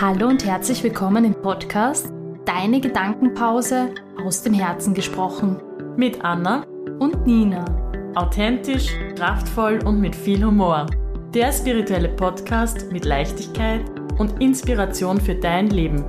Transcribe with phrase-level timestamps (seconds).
[0.00, 2.10] Hallo und herzlich willkommen im Podcast
[2.46, 3.90] Deine Gedankenpause
[4.24, 5.60] aus dem Herzen gesprochen.
[5.94, 6.64] Mit Anna
[6.98, 7.66] Und Nina.
[8.14, 10.86] authentisch, kraftvoll und mit viel Humor.
[11.34, 13.82] Der spirituelle Podcast mit Leichtigkeit
[14.16, 16.02] und Inspiration für dein Leben.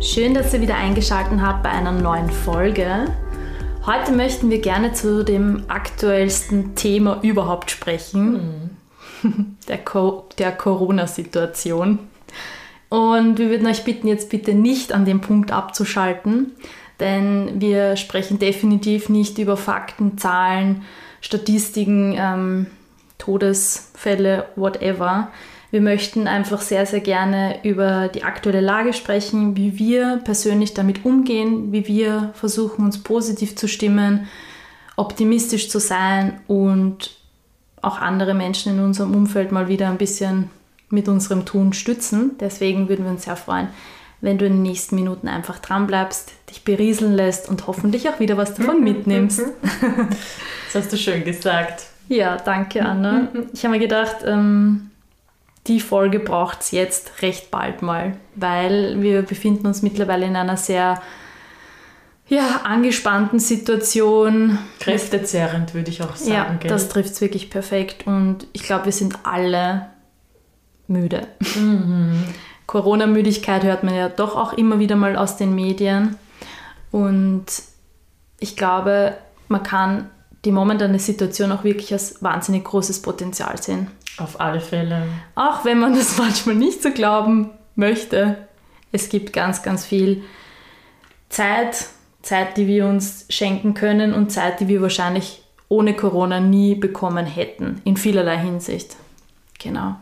[0.00, 3.14] Schön, dass ihr wieder eingeschaltet habt bei einer neuen Folge.
[3.84, 8.59] Heute möchten wir gerne zu dem aktuellsten Thema überhaupt sprechen,
[9.68, 11.98] der, Co der Corona-Situation.
[12.88, 16.52] Und wir würden euch bitten, jetzt bitte nicht an dem Punkt abzuschalten,
[16.98, 20.82] denn wir sprechen definitiv nicht über Fakten, Zahlen,
[21.20, 22.66] Statistiken, ähm,
[23.18, 25.28] Todesfälle, whatever.
[25.70, 31.04] Wir möchten einfach sehr, sehr gerne über die aktuelle Lage sprechen, wie wir persönlich damit
[31.04, 34.26] umgehen, wie wir versuchen, uns positiv zu stimmen,
[34.96, 37.19] optimistisch zu sein und
[37.82, 40.50] auch andere Menschen in unserem Umfeld mal wieder ein bisschen
[40.90, 42.32] mit unserem Tun stützen.
[42.40, 43.68] Deswegen würden wir uns sehr freuen,
[44.20, 48.20] wenn du in den nächsten Minuten einfach dran bleibst, dich berieseln lässt und hoffentlich auch
[48.20, 49.42] wieder was davon mitnimmst.
[50.72, 51.86] Das hast du schön gesagt.
[52.08, 53.26] Ja, danke, Anna.
[53.52, 54.90] Ich habe mir gedacht, ähm,
[55.66, 60.56] die Folge braucht es jetzt recht bald mal, weil wir befinden uns mittlerweile in einer
[60.56, 61.02] sehr
[62.30, 64.58] ja, angespannten Situation.
[64.78, 66.32] Kräftezerrend würde ich auch sagen.
[66.32, 66.70] Ja, gell?
[66.70, 69.86] das trifft es wirklich perfekt und ich glaube, wir sind alle
[70.86, 71.26] müde.
[72.66, 76.16] Corona-Müdigkeit hört man ja doch auch immer wieder mal aus den Medien
[76.92, 77.46] und
[78.38, 79.16] ich glaube,
[79.48, 80.08] man kann
[80.44, 83.88] die momentane Situation auch wirklich als wahnsinnig großes Potenzial sehen.
[84.18, 85.02] Auf alle Fälle.
[85.34, 88.38] Auch wenn man das manchmal nicht so glauben möchte.
[88.92, 90.22] Es gibt ganz, ganz viel
[91.28, 91.86] Zeit,
[92.22, 97.26] Zeit, die wir uns schenken können und Zeit, die wir wahrscheinlich ohne Corona nie bekommen
[97.26, 98.96] hätten, in vielerlei Hinsicht.
[99.58, 99.94] Genau.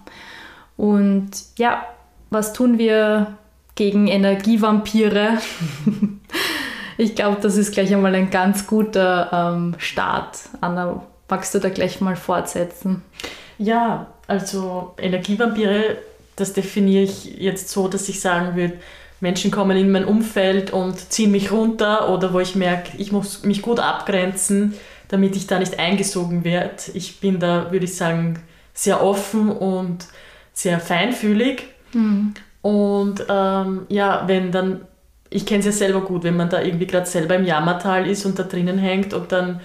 [0.77, 1.87] Und ja,
[2.31, 3.39] was tun wir
[3.75, 5.39] gegen Energievampire?
[6.99, 10.39] ich glaube, das ist gleich einmal ein ganz guter ähm, Start.
[10.61, 13.03] Anna, magst du da gleich mal fortsetzen?
[13.59, 15.99] Ja, also Energievampire,
[16.37, 18.79] das definiere ich jetzt so, dass ich sagen würde,
[19.21, 23.43] Menschen kommen in mein Umfeld und ziehen mich runter oder wo ich merke, ich muss
[23.43, 24.75] mich gut abgrenzen,
[25.09, 26.77] damit ich da nicht eingesogen werde.
[26.95, 28.41] Ich bin da, würde ich sagen,
[28.75, 30.07] sehr offen und
[30.53, 31.65] sehr feinfühlig.
[32.63, 34.83] Und ähm, ja, wenn dann,
[35.31, 38.25] ich kenne es ja selber gut, wenn man da irgendwie gerade selber im Jammertal ist
[38.25, 39.61] und da drinnen hängt und dann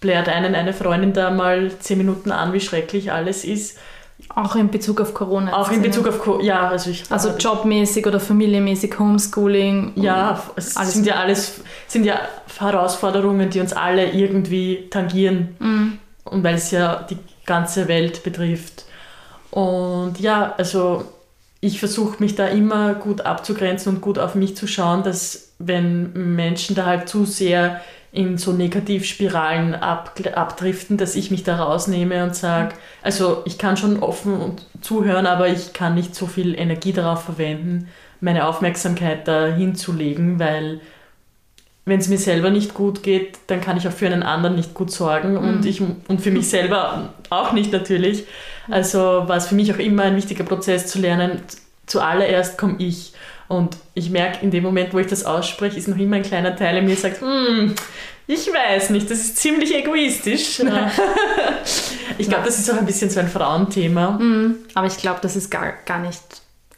[0.00, 3.78] blärt einen eine Freundin da mal zehn Minuten an, wie schrecklich alles ist.
[4.34, 5.52] Auch in Bezug auf Corona.
[5.52, 5.88] Auch in ne?
[5.88, 9.92] Bezug auf, Co- ja, also ich Also jobmäßig oder familienmäßig, Homeschooling.
[9.96, 12.20] Ja, es Alles sind ja alles sind ja
[12.58, 15.56] Herausforderungen, die uns alle irgendwie tangieren.
[15.58, 15.98] Mhm.
[16.24, 18.84] Und weil es ja die ganze Welt betrifft.
[19.50, 21.04] Und ja, also
[21.60, 26.12] ich versuche mich da immer gut abzugrenzen und gut auf mich zu schauen, dass wenn
[26.34, 27.80] Menschen da halt zu sehr
[28.12, 33.76] in so Negativspiralen ab, abdriften, dass ich mich da rausnehme und sage, also ich kann
[33.76, 37.88] schon offen und zuhören, aber ich kann nicht so viel Energie darauf verwenden,
[38.20, 40.80] meine Aufmerksamkeit da hinzulegen, weil
[41.86, 44.74] wenn es mir selber nicht gut geht, dann kann ich auch für einen anderen nicht
[44.74, 48.26] gut sorgen und, ich, und für mich selber auch nicht natürlich.
[48.68, 51.42] Also war es für mich auch immer ein wichtiger Prozess zu lernen,
[51.86, 53.12] zuallererst komme ich.
[53.50, 56.54] Und ich merke, in dem Moment, wo ich das ausspreche, ist noch immer ein kleiner
[56.54, 57.74] Teil in mir, sagt, hm,
[58.28, 60.60] ich weiß nicht, das ist ziemlich egoistisch.
[62.18, 64.12] ich glaube, das ist auch ein bisschen so ein Frauenthema.
[64.12, 64.54] Mhm.
[64.74, 66.22] Aber ich glaube, das ist gar, gar nicht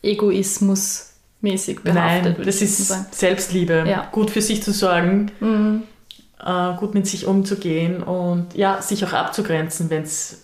[0.02, 2.38] egoismusmäßig behaftet.
[2.38, 3.04] Nein, das ist sagen.
[3.10, 3.84] Selbstliebe.
[3.86, 4.08] Ja.
[4.10, 5.82] Gut für sich zu sorgen, Mhm.
[6.42, 10.40] äh, gut mit sich umzugehen und ja, sich auch abzugrenzen, wenn es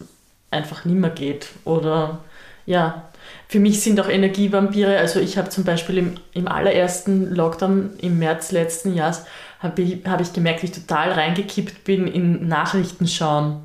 [0.50, 1.49] einfach nicht mehr geht.
[1.65, 2.19] Oder
[2.67, 3.08] ja,
[3.49, 8.19] für mich sind auch Energievampire, also ich habe zum Beispiel im, im allerersten Lockdown im
[8.19, 9.25] März letzten Jahres,
[9.61, 13.62] habe ich, hab ich gemerkt, wie ich total reingekippt bin in Nachrichten schauen.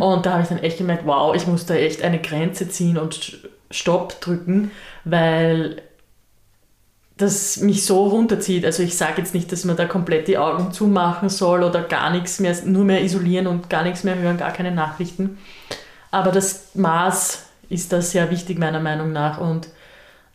[0.00, 2.96] Und da habe ich dann echt gemerkt, wow, ich muss da echt eine Grenze ziehen
[2.96, 3.38] und
[3.70, 4.70] Stopp drücken,
[5.04, 5.82] weil
[7.18, 8.64] das mich so runterzieht.
[8.64, 12.10] Also ich sage jetzt nicht, dass man da komplett die Augen zumachen soll oder gar
[12.10, 15.36] nichts mehr, nur mehr isolieren und gar nichts mehr hören, gar keine Nachrichten.
[16.10, 19.68] Aber das Maß ist da sehr wichtig meiner Meinung nach und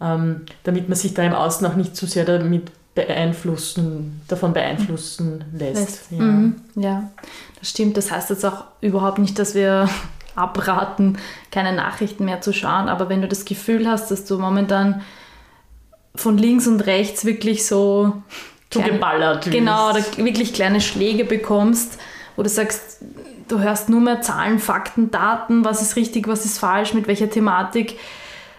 [0.02, 5.44] ähm, damit man sich da im Außen auch nicht zu sehr damit beeinflussen, davon beeinflussen
[5.54, 5.76] lässt.
[5.76, 6.12] Lässt.
[6.12, 6.20] Ja.
[6.20, 6.56] Mhm.
[6.76, 7.10] ja,
[7.60, 7.98] das stimmt.
[7.98, 9.90] Das heißt jetzt auch überhaupt nicht, dass wir
[10.36, 11.18] abraten,
[11.52, 12.90] keine Nachrichten mehr zu schauen.
[12.90, 15.02] Aber wenn du das Gefühl hast, dass du momentan
[16.16, 18.22] von links und rechts wirklich so
[18.70, 19.46] Zugeballert.
[19.46, 19.56] wirst.
[19.56, 22.00] Genau, oder wirklich kleine Schläge bekommst,
[22.36, 23.00] wo du sagst,
[23.54, 27.30] du hörst nur mehr Zahlen, Fakten, Daten, was ist richtig, was ist falsch, mit welcher
[27.30, 27.98] Thematik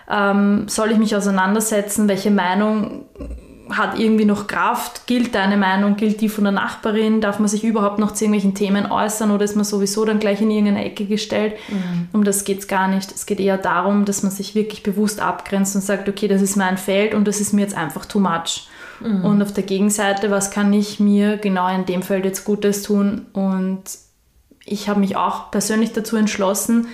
[0.09, 3.07] ähm, soll ich mich auseinandersetzen, welche Meinung
[3.71, 7.65] hat irgendwie noch Kraft, gilt deine Meinung, gilt die von der Nachbarin, darf man sich
[7.65, 11.07] überhaupt noch zu irgendwelchen Themen äußern oder ist man sowieso dann gleich in irgendeine Ecke
[11.07, 11.55] gestellt?
[11.69, 12.09] Mhm.
[12.13, 13.11] Um das geht es gar nicht.
[13.11, 16.57] Es geht eher darum, dass man sich wirklich bewusst abgrenzt und sagt, okay, das ist
[16.57, 18.69] mein Feld und das ist mir jetzt einfach too much.
[19.01, 19.25] Mhm.
[19.25, 23.27] Und auf der Gegenseite, was kann ich mir genau in dem Feld jetzt Gutes tun?
[23.33, 23.85] Und
[24.67, 26.89] ich habe mich auch persönlich dazu entschlossen,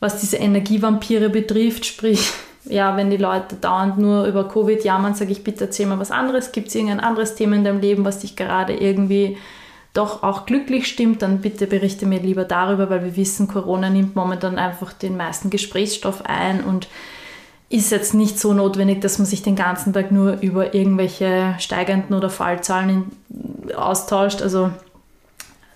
[0.00, 2.32] was diese Energievampire betrifft, sprich,
[2.64, 6.10] ja, wenn die Leute dauernd nur über Covid jammern, sage ich, bitte erzähl mal was
[6.10, 6.52] anderes.
[6.52, 9.36] Gibt es irgendein anderes Thema in deinem Leben, was dich gerade irgendwie
[9.96, 14.14] doch auch glücklich stimmt, dann bitte berichte mir lieber darüber, weil wir wissen, Corona nimmt
[14.14, 16.88] momentan einfach den meisten Gesprächsstoff ein und
[17.68, 22.14] ist jetzt nicht so notwendig, dass man sich den ganzen Tag nur über irgendwelche steigenden
[22.14, 23.10] oder Fallzahlen
[23.74, 24.42] austauscht.
[24.42, 24.70] Also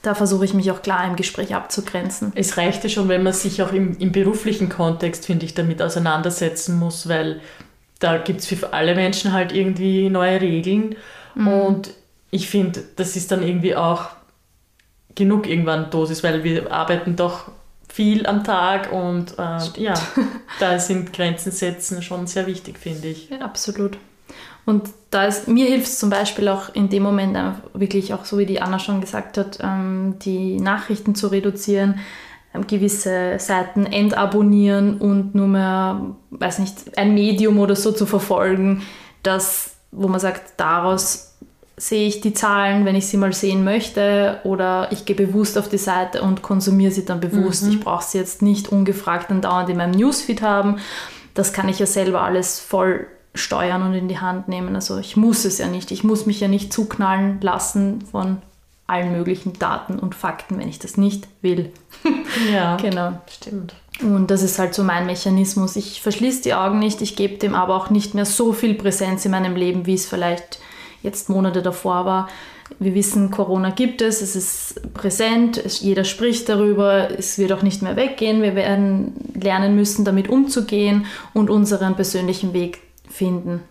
[0.03, 2.33] da versuche ich mich auch klar im Gespräch abzugrenzen.
[2.35, 5.83] Es reicht ja schon, wenn man sich auch im, im beruflichen Kontext, finde ich, damit
[5.83, 7.41] auseinandersetzen muss, weil
[7.99, 10.97] da gibt es für alle Menschen halt irgendwie neue Regeln.
[11.35, 11.49] Mhm.
[11.49, 11.91] Und
[12.31, 14.09] ich finde, das ist dann irgendwie auch
[15.15, 17.51] genug irgendwann Dosis, weil wir arbeiten doch
[17.93, 19.95] viel am Tag und äh, ja,
[20.61, 23.29] da sind Grenzen setzen schon sehr wichtig, finde ich.
[23.29, 23.99] Ja, absolut.
[24.67, 27.37] Und da ist, mir hilft es zum Beispiel auch in dem Moment
[27.73, 31.99] wirklich auch, so wie die Anna schon gesagt hat, ähm, die Nachrichten zu reduzieren,
[32.55, 38.83] ähm, gewisse Seiten entabonnieren und nur mehr, weiß nicht, ein Medium oder so zu verfolgen,
[39.23, 41.31] das, wo man sagt, daraus
[41.77, 45.69] sehe ich die Zahlen, wenn ich sie mal sehen möchte, oder ich gehe bewusst auf
[45.69, 47.65] die Seite und konsumiere sie dann bewusst.
[47.65, 47.71] Mhm.
[47.71, 50.77] Ich brauche sie jetzt nicht ungefragt dann dauernd in meinem Newsfeed haben.
[51.33, 54.75] Das kann ich ja selber alles voll steuern und in die Hand nehmen.
[54.75, 55.91] Also ich muss es ja nicht.
[55.91, 58.39] Ich muss mich ja nicht zuknallen lassen von
[58.87, 61.73] allen möglichen Daten und Fakten, wenn ich das nicht will.
[62.53, 63.21] Ja, genau.
[63.29, 63.75] Stimmt.
[64.03, 65.77] Und das ist halt so mein Mechanismus.
[65.77, 69.25] Ich verschließe die Augen nicht, ich gebe dem aber auch nicht mehr so viel Präsenz
[69.25, 70.61] in meinem Leben, wie es vielleicht
[71.03, 72.29] jetzt Monate davor war.
[72.79, 77.63] Wir wissen, Corona gibt es, es ist präsent, es, jeder spricht darüber, es wird auch
[77.63, 78.43] nicht mehr weggehen.
[78.43, 82.79] Wir werden lernen müssen, damit umzugehen und unseren persönlichen Weg
[83.11, 83.63] finden.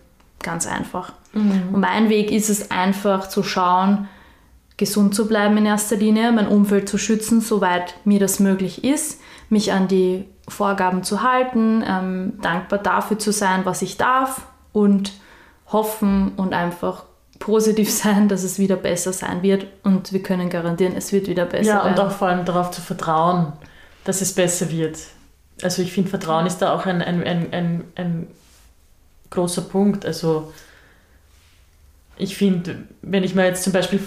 [0.42, 1.12] Ganz einfach.
[1.32, 1.74] Mhm.
[1.74, 4.08] Und mein Weg ist es einfach zu schauen,
[4.76, 9.20] gesund zu bleiben in erster Linie, mein Umfeld zu schützen, soweit mir das möglich ist,
[9.50, 15.12] mich an die Vorgaben zu halten, ähm, dankbar dafür zu sein, was ich darf und
[15.66, 17.04] hoffen und einfach
[17.38, 21.44] positiv sein, dass es wieder besser sein wird und wir können garantieren, es wird wieder
[21.44, 22.08] besser Ja, und werden.
[22.08, 23.52] auch vor allem darauf zu vertrauen,
[24.04, 24.98] dass es besser wird.
[25.62, 28.26] Also ich finde, Vertrauen ist da auch ein, ein, ein, ein, ein
[29.30, 30.04] großer Punkt.
[30.04, 30.52] Also
[32.16, 34.00] ich finde, wenn ich mir jetzt zum Beispiel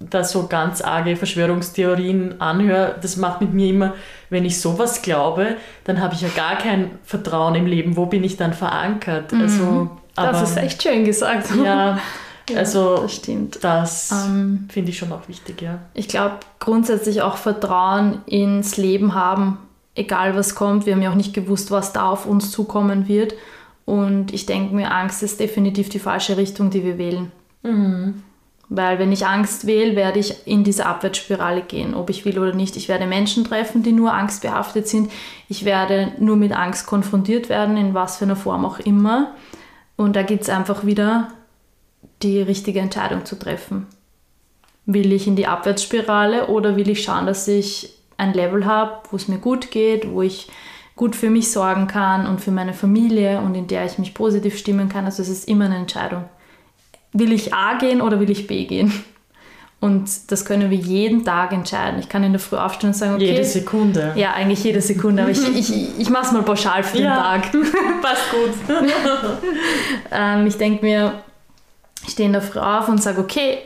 [0.00, 3.94] da so ganz arge Verschwörungstheorien anhöre, das macht mit mir immer,
[4.30, 7.96] wenn ich sowas glaube, dann habe ich ja gar kein Vertrauen im Leben.
[7.96, 9.32] Wo bin ich dann verankert?
[9.32, 9.40] Mhm.
[9.40, 11.48] Also, aber, das ist echt schön gesagt.
[11.64, 11.98] Ja,
[12.56, 13.58] also das stimmt.
[13.62, 15.80] Das ähm, finde ich schon auch wichtig, ja.
[15.92, 19.58] Ich glaube grundsätzlich auch Vertrauen ins Leben haben,
[19.94, 20.86] egal was kommt.
[20.86, 23.34] Wir haben ja auch nicht gewusst, was da auf uns zukommen wird.
[23.88, 27.32] Und ich denke mir, Angst ist definitiv die falsche Richtung, die wir wählen.
[27.62, 28.22] Mhm.
[28.68, 32.52] Weil wenn ich Angst wähle, werde ich in diese Abwärtsspirale gehen, ob ich will oder
[32.52, 32.76] nicht.
[32.76, 35.10] Ich werde Menschen treffen, die nur angstbehaftet sind.
[35.48, 39.34] Ich werde nur mit Angst konfrontiert werden, in was für einer Form auch immer.
[39.96, 41.28] Und da gibt es einfach wieder
[42.22, 43.86] die richtige Entscheidung zu treffen.
[44.84, 49.16] Will ich in die Abwärtsspirale oder will ich schauen, dass ich ein Level habe, wo
[49.16, 50.50] es mir gut geht, wo ich
[50.98, 54.58] gut für mich sorgen kann und für meine Familie und in der ich mich positiv
[54.58, 55.06] stimmen kann.
[55.06, 56.24] Also es ist immer eine Entscheidung.
[57.12, 58.92] Will ich A gehen oder will ich B gehen?
[59.80, 62.00] Und das können wir jeden Tag entscheiden.
[62.00, 63.30] Ich kann in der Früh aufstehen und sagen, okay.
[63.30, 64.12] Jede Sekunde.
[64.16, 65.22] Ja, eigentlich jede Sekunde.
[65.22, 67.52] Aber ich, ich, ich mache es mal pauschal für den ja, Tag.
[68.02, 68.76] Passt gut.
[70.10, 71.22] ähm, ich denke mir,
[72.04, 73.58] ich stehe in der Früh auf und sage, okay,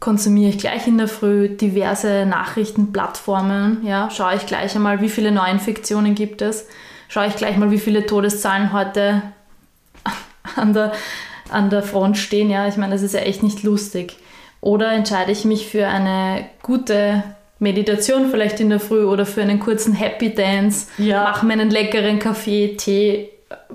[0.00, 3.84] konsumiere ich gleich in der Früh diverse Nachrichtenplattformen.
[3.84, 6.66] Ja, schaue ich gleich einmal, wie viele Neuinfektionen gibt es.
[7.08, 9.22] Schaue ich gleich mal, wie viele Todeszahlen heute
[10.56, 10.92] an der,
[11.50, 12.50] an der Front stehen.
[12.50, 14.16] Ja, ich meine, das ist ja echt nicht lustig.
[14.60, 17.22] Oder entscheide ich mich für eine gute
[17.58, 21.24] Meditation vielleicht in der Früh oder für einen kurzen Happy Dance, ja.
[21.24, 23.30] mache mir einen leckeren Kaffee, Tee,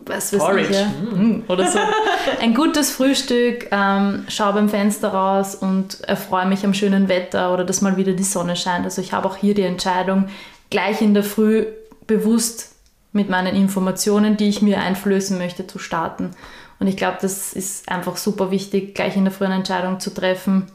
[0.05, 0.85] was weiß ich, ja.
[0.87, 1.45] mm.
[1.47, 1.79] oder so.
[2.41, 7.63] Ein gutes Frühstück, ähm, schaue beim Fenster raus und erfreue mich am schönen Wetter oder
[7.63, 8.85] dass mal wieder die Sonne scheint.
[8.85, 10.25] Also ich habe auch hier die Entscheidung,
[10.69, 11.65] gleich in der Früh
[12.05, 12.75] bewusst
[13.13, 16.31] mit meinen Informationen, die ich mir einflößen möchte, zu starten.
[16.79, 20.13] Und ich glaube, das ist einfach super wichtig, gleich in der Früh eine Entscheidung zu
[20.13, 20.67] treffen.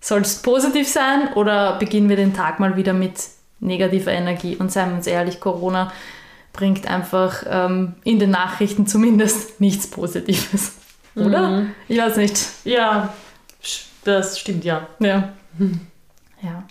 [0.00, 3.14] Soll es positiv sein oder beginnen wir den Tag mal wieder mit
[3.60, 4.56] negative Energie.
[4.56, 5.92] Und seien wir uns ehrlich, Corona
[6.56, 10.72] bringt einfach ähm, in den Nachrichten zumindest nichts Positives.
[11.14, 11.48] Oder?
[11.48, 11.70] Mhm.
[11.88, 12.38] Ich weiß nicht.
[12.64, 13.14] Ja,
[14.04, 14.86] das stimmt, ja.
[14.98, 15.32] Ja.
[16.42, 16.64] Ja.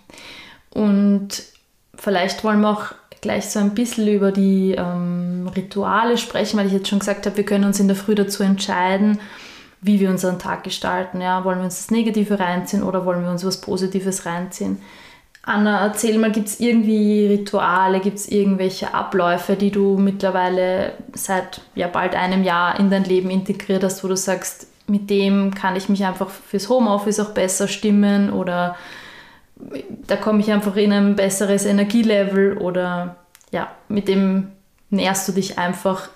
[0.70, 1.44] Und
[1.96, 6.72] vielleicht wollen wir auch gleich so ein bisschen über die ähm, Rituale sprechen, weil ich
[6.72, 9.20] jetzt schon gesagt habe, wir können uns in der Früh dazu entscheiden,
[9.82, 11.20] wie wir unseren Tag gestalten.
[11.20, 11.44] Ja?
[11.44, 14.78] Wollen wir uns das Negative reinziehen oder wollen wir uns was Positives reinziehen?
[15.46, 21.62] Anna, erzähl mal, gibt es irgendwie Rituale, gibt es irgendwelche Abläufe, die du mittlerweile seit
[21.76, 25.76] ja, bald einem Jahr in dein Leben integriert hast, wo du sagst, mit dem kann
[25.76, 28.76] ich mich einfach fürs Homeoffice auch besser stimmen oder
[30.08, 33.16] da komme ich einfach in ein besseres Energielevel oder
[33.52, 34.52] ja, mit dem
[34.90, 36.10] nährst du dich einfach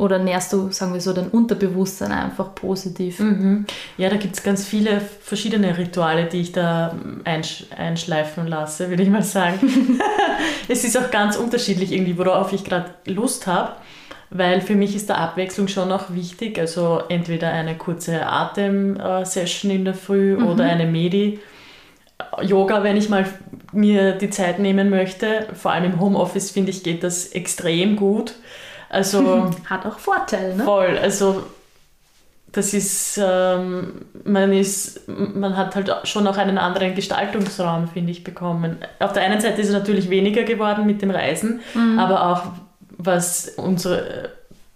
[0.00, 3.18] oder nährst du, sagen wir so, dein Unterbewusstsein einfach positiv?
[3.18, 3.66] Mhm.
[3.98, 9.02] Ja, da gibt es ganz viele verschiedene Rituale, die ich da einsch einschleifen lasse, würde
[9.02, 9.58] ich mal sagen.
[10.68, 13.72] es ist auch ganz unterschiedlich irgendwie, worauf ich gerade Lust habe,
[14.30, 16.58] weil für mich ist da Abwechslung schon auch wichtig.
[16.58, 20.46] Also entweder eine kurze Atem-Session in der Früh mhm.
[20.46, 21.40] oder eine Medi.
[22.42, 23.26] Yoga, wenn ich mal
[23.72, 25.46] mir die Zeit nehmen möchte.
[25.52, 28.34] Vor allem im Homeoffice finde ich, geht das extrem gut
[28.90, 30.64] also hat auch Vorteile, ne?
[30.64, 30.98] Voll.
[30.98, 31.44] Also
[32.52, 38.24] das ist, ähm, man ist, man hat halt schon auch einen anderen Gestaltungsraum, finde ich,
[38.24, 38.78] bekommen.
[38.98, 41.98] Auf der einen Seite ist es natürlich weniger geworden mit dem Reisen, mhm.
[41.98, 42.42] aber auch
[42.98, 44.30] was unsere,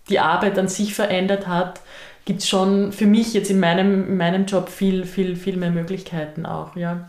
[0.08, 1.80] die Arbeit an sich verändert hat,
[2.24, 5.70] gibt es schon für mich jetzt in meinem, in meinem Job viel, viel, viel mehr
[5.70, 7.08] Möglichkeiten auch, ja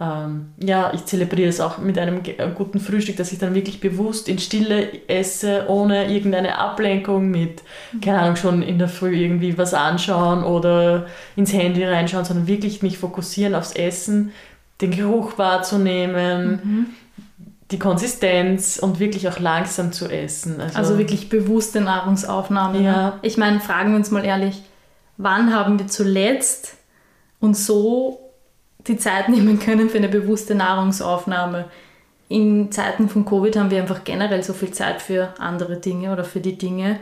[0.00, 3.80] ähm, ja, ich zelebriere es auch mit einem äh, guten Frühstück, dass ich dann wirklich
[3.80, 7.64] bewusst in Stille esse, ohne irgendeine Ablenkung mit,
[8.00, 12.80] keine Ahnung, schon in der Früh irgendwie was anschauen oder ins Handy reinschauen, sondern wirklich
[12.80, 14.32] mich fokussieren aufs Essen,
[14.80, 16.60] den Geruch wahrzunehmen.
[16.62, 16.86] Mhm.
[17.72, 20.58] Die Konsistenz und wirklich auch langsam zu essen.
[20.58, 22.78] Also, also wirklich bewusste Nahrungsaufnahme.
[22.78, 22.84] Ne?
[22.84, 23.18] Ja.
[23.20, 24.62] Ich meine, fragen wir uns mal ehrlich,
[25.18, 26.78] wann haben wir zuletzt
[27.40, 28.27] uns so
[28.86, 31.66] die Zeit nehmen können für eine bewusste Nahrungsaufnahme.
[32.28, 36.24] In Zeiten von Covid haben wir einfach generell so viel Zeit für andere Dinge oder
[36.24, 37.00] für die Dinge,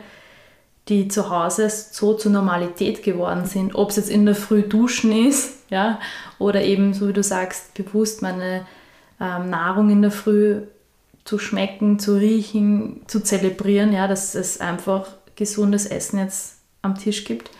[0.87, 3.75] die zu Hause so zur Normalität geworden sind.
[3.75, 5.99] Ob es jetzt in der Früh duschen ist, ja,
[6.39, 8.65] oder eben, so wie du sagst, bewusst meine
[9.19, 10.61] ähm, Nahrung in der Früh
[11.25, 17.25] zu schmecken, zu riechen, zu zelebrieren, ja, dass es einfach gesundes Essen jetzt am Tisch
[17.25, 17.51] gibt.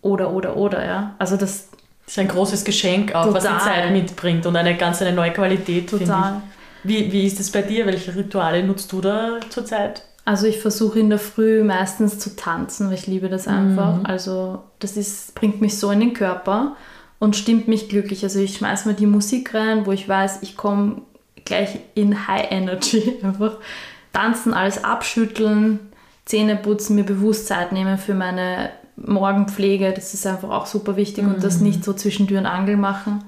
[0.00, 1.16] Oder, oder, oder, ja.
[1.18, 1.68] Also das,
[2.08, 3.34] das ist ein großes Geschenk auch, Total.
[3.34, 6.08] was die Zeit mitbringt und eine ganz eine neue Qualität, ich.
[6.82, 7.84] Wie, wie ist es bei dir?
[7.84, 10.04] Welche Rituale nutzt du da zurzeit?
[10.24, 13.98] Also ich versuche in der Früh meistens zu tanzen, weil ich liebe das einfach.
[13.98, 14.06] Mhm.
[14.06, 16.76] Also das ist, bringt mich so in den Körper
[17.18, 18.24] und stimmt mich glücklich.
[18.24, 21.02] Also ich schmeiße mir die Musik rein, wo ich weiß, ich komme
[21.44, 23.18] gleich in High Energy.
[23.22, 23.58] Einfach
[24.14, 25.78] tanzen, alles abschütteln,
[26.24, 28.70] Zähne putzen, mir bewusst Zeit nehmen für meine
[29.06, 31.34] Morgenpflege, das ist einfach auch super wichtig mhm.
[31.34, 31.68] und das mhm.
[31.68, 33.24] nicht so zwischen Tür und Angel machen.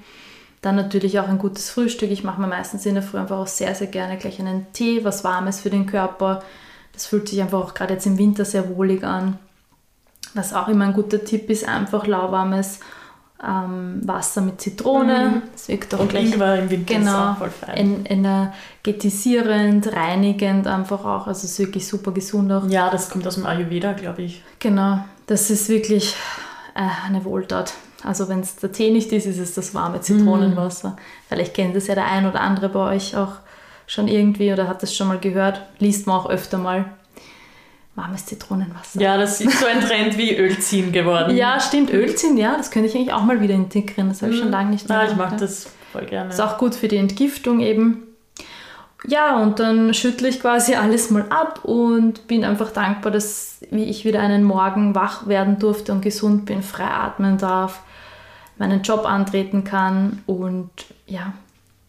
[0.62, 2.10] Dann natürlich auch ein gutes Frühstück.
[2.10, 5.04] Ich mache mir meistens in der Früh einfach auch sehr, sehr gerne gleich einen Tee,
[5.04, 6.42] was Warmes für den Körper.
[6.92, 9.38] Das fühlt sich einfach auch gerade jetzt im Winter sehr wohlig an.
[10.34, 12.80] Was auch immer ein guter Tipp ist, einfach lauwarmes
[13.42, 15.30] ähm, Wasser mit Zitrone.
[15.30, 15.42] Mhm.
[15.52, 18.04] Das wirkt auch Und gleich, Ingwer im Winter genau, voll fein.
[18.04, 21.26] energetisierend, reinigend einfach auch.
[21.26, 22.68] Also es ist wirklich super gesund auch.
[22.68, 24.42] Ja, das kommt aus dem Ayurveda, glaube ich.
[24.58, 26.16] Genau, das ist wirklich
[26.74, 27.74] äh, eine Wohltat.
[28.02, 30.90] Also wenn es der Tee nicht ist, ist es das warme Zitronenwasser.
[30.90, 30.96] Mm.
[31.28, 33.34] Vielleicht kennt es ja der ein oder andere bei euch auch
[33.86, 35.62] schon irgendwie oder hat das schon mal gehört.
[35.78, 36.86] Liest man auch öfter mal.
[37.94, 39.00] Warmes Zitronenwasser.
[39.00, 41.36] Ja, das ist so ein Trend wie Ölziehen geworden.
[41.36, 41.92] ja, stimmt.
[41.92, 44.08] Ölziehen, ja, das könnte ich eigentlich auch mal wieder integrieren.
[44.08, 44.42] Das habe ich mm.
[44.42, 46.30] schon lange nicht mehr Ja, ich mag das voll gerne.
[46.30, 48.02] Ist auch gut für die Entgiftung eben.
[49.06, 53.84] Ja, und dann schüttle ich quasi alles mal ab und bin einfach dankbar, dass wie
[53.84, 57.80] ich wieder einen Morgen wach werden durfte und gesund bin, frei atmen darf,
[58.58, 60.70] meinen Job antreten kann und
[61.06, 61.32] ja,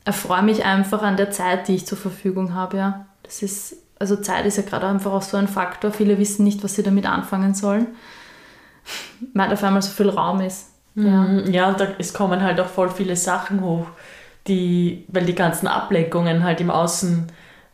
[0.06, 2.78] erfreue mich einfach an der Zeit, die ich zur Verfügung habe.
[2.78, 3.06] Ja.
[3.24, 5.92] Das ist, also Zeit ist ja gerade einfach auch so ein Faktor.
[5.92, 7.88] Viele wissen nicht, was sie damit anfangen sollen,
[9.34, 10.70] weil auf einmal so viel Raum ist.
[10.96, 11.52] Ja, mhm.
[11.52, 13.88] ja und da, es kommen halt auch voll viele Sachen hoch
[14.48, 17.28] die, weil die ganzen Ablenkungen halt im Außen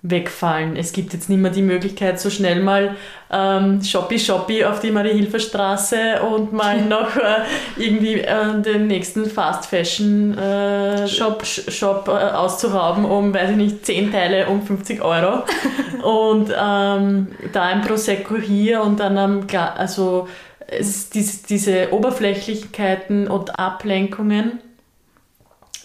[0.04, 0.78] wegfallen.
[0.78, 2.96] Es gibt jetzt nicht mehr die Möglichkeit, so schnell mal
[3.32, 7.42] ähm, Shoppi Shoppi auf die Marie-Hilfer-Straße und mal noch äh,
[7.78, 13.86] irgendwie äh, den nächsten Fast Fashion äh, Shop, Shop äh, auszurauben um, weiß ich nicht,
[13.86, 15.44] 10 Teile um 50 Euro.
[16.04, 20.28] und ähm, da ein Prosecco hier und dann am, also
[20.68, 24.60] es, diese, diese Oberflächlichkeiten und Ablenkungen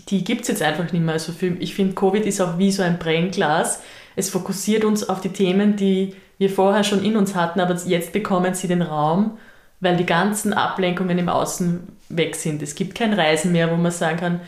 [0.08, 1.14] die gibt es jetzt einfach nicht mehr.
[1.14, 3.82] Also für, ich finde, Covid ist auch wie so ein Brennglas.
[4.16, 8.12] Es fokussiert uns auf die Themen, die wir vorher schon in uns hatten, aber jetzt
[8.12, 9.38] bekommen sie den Raum,
[9.80, 12.62] weil die ganzen Ablenkungen im Außen weg sind.
[12.62, 14.40] Es gibt kein Reisen mehr, wo man sagen kann,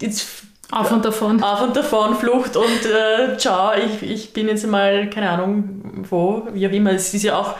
[0.00, 1.42] jetzt auf und davon.
[1.42, 6.48] Auf und davon, Flucht und äh, ciao, ich, ich bin jetzt mal, keine Ahnung, wo,
[6.52, 6.92] wie auch immer.
[6.92, 7.54] Es ist ja auch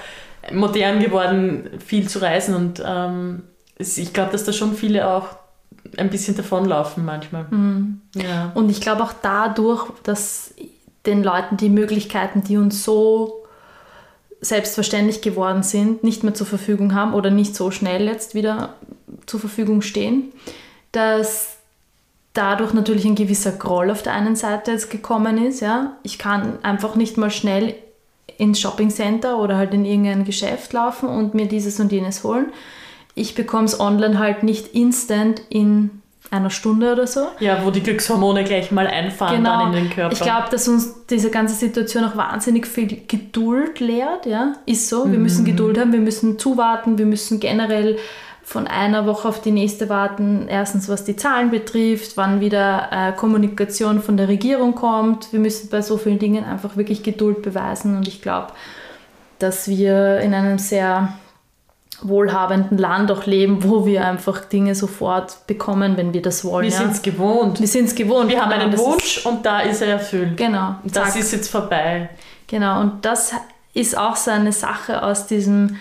[0.53, 3.43] modern geworden, viel zu reisen und ähm,
[3.79, 5.37] ich glaube, dass da schon viele auch
[5.97, 7.47] ein bisschen davonlaufen manchmal.
[7.51, 8.01] Mhm.
[8.15, 8.53] Ja.
[8.55, 10.55] Und ich glaube auch dadurch, dass
[11.07, 13.45] den Leuten die Möglichkeiten, die uns so
[14.41, 18.75] selbstverständlich geworden sind, nicht mehr zur Verfügung haben oder nicht so schnell jetzt wieder
[19.27, 20.33] zur Verfügung stehen,
[20.93, 21.57] dass
[22.33, 25.61] dadurch natürlich ein gewisser Groll auf der einen Seite jetzt gekommen ist.
[25.61, 25.97] Ja?
[26.03, 27.75] Ich kann einfach nicht mal schnell
[28.39, 32.53] ins Shoppingcenter oder halt in irgendein Geschäft laufen und mir dieses und jenes holen.
[33.17, 37.27] Ich bekomme es online halt nicht instant in einer Stunde oder so.
[37.41, 39.65] Ja, wo die Glückshormone gleich mal einfahren genau.
[39.65, 40.13] dann in den Körper.
[40.13, 44.53] Ich glaube, dass uns diese ganze Situation auch wahnsinnig viel Geduld lehrt, ja.
[44.67, 45.11] Ist so.
[45.11, 45.23] Wir mhm.
[45.23, 47.97] müssen Geduld haben, wir müssen zuwarten, wir müssen generell
[48.45, 50.47] von einer Woche auf die nächste warten.
[50.49, 55.33] Erstens, was die Zahlen betrifft, wann wieder äh, Kommunikation von der Regierung kommt.
[55.33, 57.97] Wir müssen bei so vielen Dingen einfach wirklich Geduld beweisen.
[57.97, 58.53] Und ich glaube,
[59.39, 61.15] dass wir in einem sehr
[62.03, 66.65] wohlhabenden Land auch leben, wo wir einfach Dinge sofort bekommen, wenn wir das wollen.
[66.65, 66.79] Wir ja.
[66.79, 67.61] sind es gewohnt.
[67.61, 68.29] Wir sind es gewohnt.
[68.29, 70.37] Wir genau, haben einen Wunsch und da ist er erfüllt.
[70.37, 70.77] Genau.
[70.85, 71.17] Das zack.
[71.17, 72.11] ist jetzt vorbei.
[72.47, 73.33] Genau, und das
[73.75, 75.77] ist auch so eine Sache aus diesem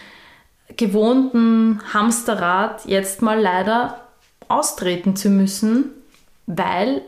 [0.77, 4.01] gewohnten Hamsterrad jetzt mal leider
[4.47, 5.91] austreten zu müssen,
[6.47, 7.01] weil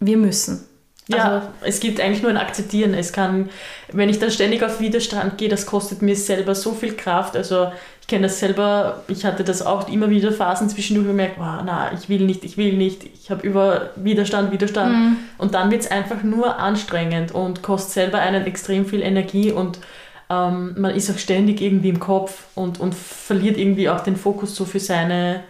[0.00, 0.66] wir müssen.
[1.08, 2.94] Ja, also, es gibt eigentlich nur ein Akzeptieren.
[2.94, 3.50] Es kann,
[3.92, 7.36] wenn ich dann ständig auf Widerstand gehe, das kostet mir selber so viel Kraft.
[7.36, 11.62] Also ich kenne das selber, ich hatte das auch immer wieder Phasen zwischendurch gemerkt, wow,
[11.64, 14.92] na, ich will nicht, ich will nicht, ich habe über Widerstand, Widerstand.
[14.92, 15.16] Mhm.
[15.38, 19.78] Und dann wird es einfach nur anstrengend und kostet selber einen extrem viel Energie und
[20.30, 24.54] ähm, man ist auch ständig irgendwie im Kopf und, und verliert irgendwie auch den Fokus
[24.54, 25.42] so für seine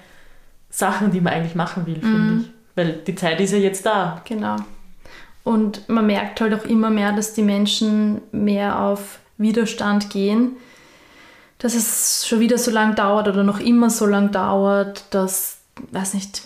[0.70, 2.40] Sachen, die man eigentlich machen will, finde mhm.
[2.40, 2.46] ich.
[2.74, 4.22] Weil die Zeit ist ja jetzt da.
[4.24, 4.56] Genau.
[5.44, 10.52] Und man merkt halt auch immer mehr, dass die Menschen mehr auf Widerstand gehen,
[11.58, 15.58] dass es schon wieder so lang dauert oder noch immer so lang dauert, dass,
[15.90, 16.42] weiß nicht,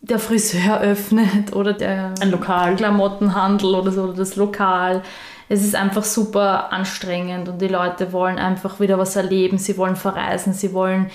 [0.00, 2.76] der Friseur öffnet oder der Ein Lokal.
[2.76, 5.02] Klamottenhandel oder so, oder das Lokal.
[5.48, 9.94] Es ist einfach super anstrengend und die Leute wollen einfach wieder was erleben, sie wollen
[9.94, 11.10] verreisen, sie wollen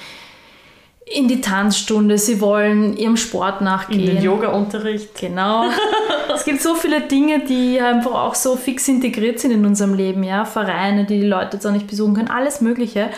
[1.13, 3.99] in die Tanzstunde, sie wollen ihrem Sport nachgehen.
[3.99, 5.19] In den Yoga-Unterricht.
[5.19, 5.65] Genau.
[6.35, 10.23] es gibt so viele Dinge, die einfach auch so fix integriert sind in unserem Leben,
[10.23, 10.45] ja.
[10.45, 13.09] Vereine, die die Leute jetzt auch nicht besuchen können, alles Mögliche.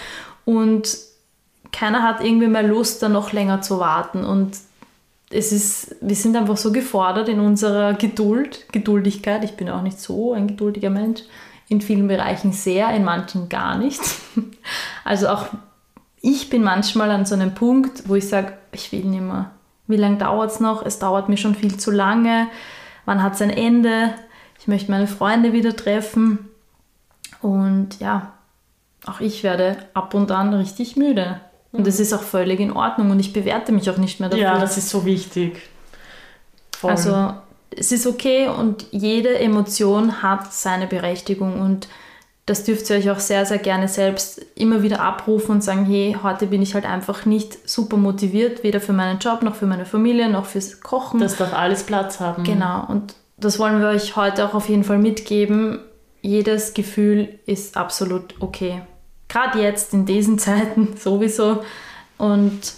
[0.45, 0.97] Und
[1.71, 4.23] keiner hat irgendwie mehr Lust, da noch länger zu warten.
[4.23, 4.57] Und
[5.29, 9.43] es ist, wir sind einfach so gefordert in unserer Geduld, Geduldigkeit.
[9.43, 11.21] Ich bin auch nicht so ein geduldiger Mensch.
[11.69, 14.01] In vielen Bereichen sehr, in manchen gar nicht.
[15.05, 15.47] Also auch
[16.25, 19.51] ich bin manchmal an so einem Punkt, wo ich sage, ich will nicht mehr.
[19.87, 20.83] Wie lange dauert es noch?
[20.83, 22.47] Es dauert mir schon viel zu lange.
[23.03, 24.13] Wann hat es ein Ende?
[24.57, 26.49] Ich möchte meine Freunde wieder treffen.
[27.41, 28.31] Und ja,
[29.05, 31.41] auch ich werde ab und an richtig müde.
[31.73, 34.45] Und das ist auch völlig in Ordnung und ich bewerte mich auch nicht mehr dafür.
[34.45, 35.59] Ja, das ist so wichtig.
[36.77, 36.91] Voll.
[36.91, 37.33] Also
[37.71, 41.89] es ist okay und jede Emotion hat seine Berechtigung und
[42.45, 46.17] das dürft ihr euch auch sehr, sehr gerne selbst immer wieder abrufen und sagen, hey,
[46.21, 49.85] heute bin ich halt einfach nicht super motiviert, weder für meinen Job noch für meine
[49.85, 51.19] Familie noch fürs Kochen.
[51.19, 52.43] Das darf alles Platz haben.
[52.43, 55.79] Genau, und das wollen wir euch heute auch auf jeden Fall mitgeben.
[56.21, 58.81] Jedes Gefühl ist absolut okay
[59.33, 61.63] gerade jetzt in diesen Zeiten sowieso.
[62.17, 62.73] Und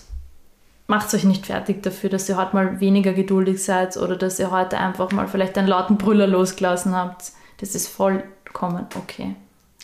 [0.88, 4.52] macht euch nicht fertig dafür, dass ihr heute mal weniger geduldig seid oder dass ihr
[4.52, 7.32] heute einfach mal vielleicht einen lauten Brüller losgelassen habt.
[7.60, 9.36] Das ist vollkommen okay.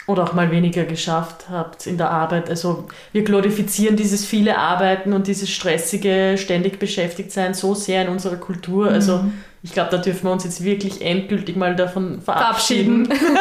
[0.08, 2.50] Oder auch mal weniger geschafft habt in der Arbeit.
[2.50, 8.10] Also wir glorifizieren dieses viele Arbeiten und dieses stressige, ständig beschäftigt sein so sehr in
[8.10, 8.90] unserer Kultur.
[8.90, 9.34] Also mhm.
[9.62, 13.06] ich glaube, da dürfen wir uns jetzt wirklich endgültig mal davon verabschieden.
[13.06, 13.38] verabschieden.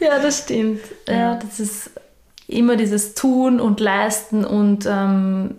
[0.00, 0.80] ja, das stimmt.
[1.06, 1.90] Ja, das ist
[2.48, 5.56] immer dieses Tun und Leisten und ähm,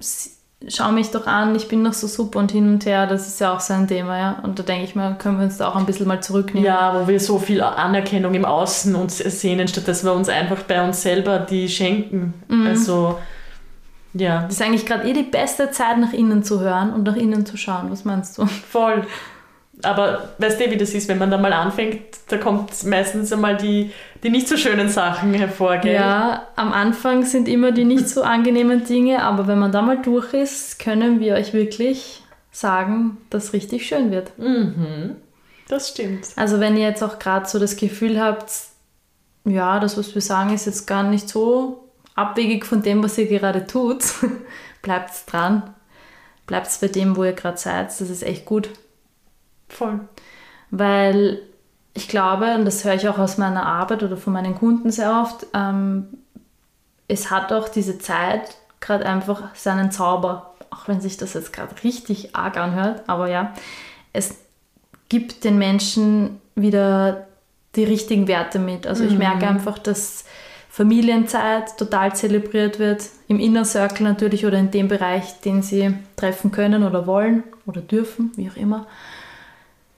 [0.68, 3.40] schau mich doch an, ich bin noch so super und hin und her, das ist
[3.40, 4.40] ja auch so ein Thema, ja.
[4.44, 6.66] Und da denke ich mal, können wir uns da auch ein bisschen mal zurücknehmen.
[6.66, 10.64] Ja, wo wir so viel Anerkennung im Außen uns sehnen, statt dass wir uns einfach
[10.64, 12.34] bei uns selber die schenken.
[12.48, 12.68] Mhm.
[12.68, 13.20] Also,
[14.14, 14.44] ja.
[14.44, 17.46] Das ist eigentlich gerade eh die beste Zeit, nach innen zu hören und nach innen
[17.46, 17.92] zu schauen.
[17.92, 18.46] Was meinst du?
[18.46, 19.06] Voll.
[19.84, 23.58] Aber weißt du, wie das ist, wenn man da mal anfängt, da kommt meistens einmal
[23.58, 23.92] die,
[24.24, 25.78] die nicht so schönen Sachen hervor.
[25.78, 25.94] Gell?
[25.94, 30.02] Ja, am Anfang sind immer die nicht so angenehmen Dinge, aber wenn man da mal
[30.02, 34.38] durch ist, können wir euch wirklich sagen, dass richtig schön wird.
[34.40, 35.18] Mhm.
[35.68, 36.28] Das stimmt.
[36.36, 38.52] Also wenn ihr jetzt auch gerade so das Gefühl habt,
[39.46, 43.28] ja, das, was wir sagen, ist jetzt gar nicht so abwegig von dem, was ihr
[43.28, 44.04] gerade tut,
[44.82, 45.74] bleibt dran.
[46.48, 47.88] Bleibt bei dem, wo ihr gerade seid.
[47.88, 48.70] Das ist echt gut.
[49.70, 50.00] Voll.
[50.72, 51.42] Weil
[51.94, 55.12] ich glaube, und das höre ich auch aus meiner Arbeit oder von meinen Kunden sehr
[55.22, 56.08] oft, ähm,
[57.08, 60.54] es hat auch diese Zeit gerade einfach seinen Zauber.
[60.70, 63.54] Auch wenn sich das jetzt gerade richtig arg anhört, aber ja,
[64.14, 64.36] es
[65.10, 67.28] gibt den Menschen wieder
[67.76, 68.86] die richtigen Werte mit.
[68.86, 69.20] Also ich Mhm.
[69.20, 70.26] merke einfach, dass
[70.70, 76.52] Familienzeit total zelebriert wird, im Inner Circle natürlich oder in dem Bereich, den sie treffen
[76.52, 78.86] können oder wollen oder dürfen, wie auch immer.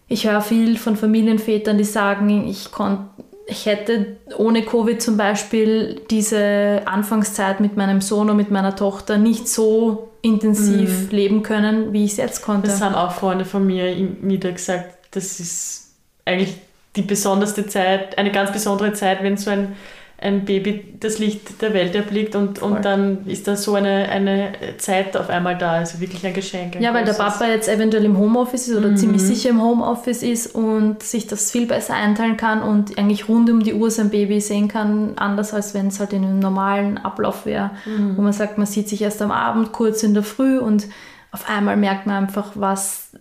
[0.10, 3.02] Ich höre viel von Familienvätern, die sagen, ich, konnt,
[3.46, 9.18] ich hätte ohne Covid zum Beispiel diese Anfangszeit mit meinem Sohn und mit meiner Tochter
[9.18, 12.68] nicht so intensiv leben können, wie ich es jetzt konnte.
[12.68, 15.92] Das haben auch Freunde von mir wieder gesagt, das ist
[16.26, 16.56] eigentlich
[16.96, 19.76] die besonderste Zeit, eine ganz besondere Zeit, wenn so ein,
[20.22, 22.72] ein Baby das Licht der Welt erblickt und, Voll.
[22.74, 26.76] und dann ist da so eine, eine Zeit auf einmal da, also wirklich ein Geschenk.
[26.76, 27.14] ein Ja, weil der.
[27.14, 28.98] Papa jetzt eventuell im Homeoffice ist oder Mhm.
[28.98, 33.50] ziemlich sicher im Homeoffice ist und sich das viel besser einteilen kann und eigentlich rund
[33.50, 36.98] um die Uhr sein Baby sehen kann, anders als wenn es halt in einem normalen
[36.98, 38.18] Ablauf wäre, Mhm.
[38.18, 40.88] wo man sagt, man sieht sich erst am Abend, kurz in der Früh und
[41.32, 43.12] auf einmal merkt man einfach, was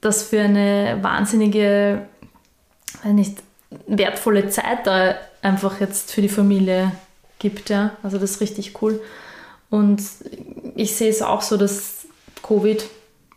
[0.00, 2.02] das für eine wahnsinnige,
[3.02, 3.38] weiß nicht,
[3.88, 6.92] wertvolle Zeit da einfach jetzt für die Familie
[7.38, 7.70] gibt.
[7.70, 7.92] Ja?
[8.02, 9.00] Also das ist richtig cool.
[9.70, 10.02] Und
[10.74, 12.06] ich sehe es auch so, dass
[12.42, 12.84] Covid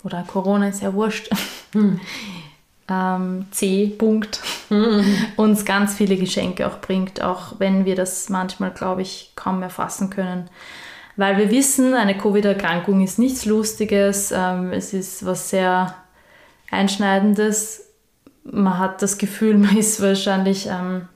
[0.03, 1.29] oder Corona ist ja wurscht.
[2.89, 3.87] ähm, C.
[3.97, 4.41] Punkt
[5.35, 9.69] uns ganz viele Geschenke auch bringt, auch wenn wir das manchmal, glaube ich, kaum mehr
[9.69, 10.49] fassen können.
[11.15, 15.95] Weil wir wissen, eine Covid-Erkrankung ist nichts Lustiges, ähm, es ist was sehr
[16.71, 17.89] Einschneidendes.
[18.43, 21.07] Man hat das Gefühl, man ist wahrscheinlich ähm,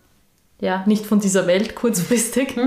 [0.64, 2.58] ja, nicht von dieser Welt kurzfristig.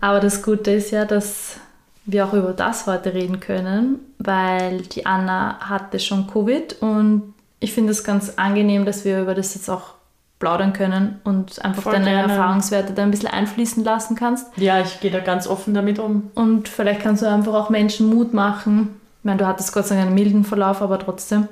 [0.00, 1.56] Aber das Gute ist ja, dass
[2.04, 7.72] wir auch über das heute reden können, weil die Anna hatte schon Covid und ich
[7.72, 9.94] finde es ganz angenehm, dass wir über das jetzt auch
[10.38, 12.32] plaudern können und einfach Voll deine gerne.
[12.34, 14.46] Erfahrungswerte da ein bisschen einfließen lassen kannst.
[14.58, 16.30] Ja, ich gehe da ganz offen damit um.
[16.34, 19.00] Und vielleicht kannst du einfach auch Menschen Mut machen.
[19.20, 21.48] Ich meine, du hattest Gott sei Dank einen milden Verlauf, aber trotzdem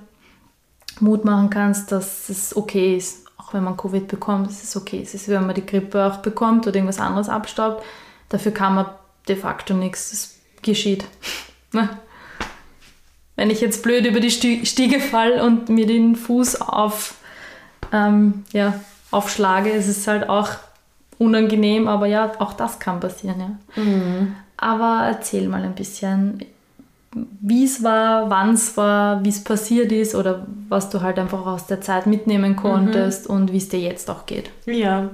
[1.00, 3.32] Mut machen kannst, dass es okay ist.
[3.53, 5.01] Auch wenn man Covid bekommt, es ist okay.
[5.03, 7.85] Es ist, wenn man die Grippe auch bekommt oder irgendwas anderes abstaubt.
[8.31, 8.87] Dafür kann man
[9.29, 10.12] de facto nichts.
[10.12, 11.05] Es geschieht.
[11.75, 11.88] Ne?
[13.35, 17.15] Wenn ich jetzt blöd über die Sti- Stiege fall und mir den Fuß auf,
[17.93, 18.79] ähm, ja,
[19.11, 20.51] aufschlage, ist es halt auch
[21.17, 23.83] unangenehm, aber ja, auch das kann passieren, ja.
[24.59, 26.45] Aber erzähl mal ein bisschen,
[27.14, 31.44] wie es war, wann es war, wie es passiert ist oder was du halt einfach
[31.46, 34.51] aus der Zeit mitnehmen konntest und wie es dir jetzt auch geht.
[34.64, 35.11] Ja,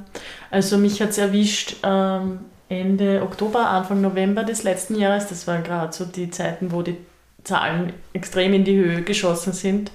[0.51, 5.27] also mich hat es erwischt ähm, Ende Oktober, Anfang November des letzten Jahres.
[5.27, 6.97] Das waren gerade so die Zeiten, wo die
[7.43, 9.91] Zahlen extrem in die Höhe geschossen sind.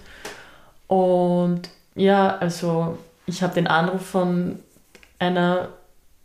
[0.87, 4.59] Und ja, also ich habe den Anruf von
[5.19, 5.69] einer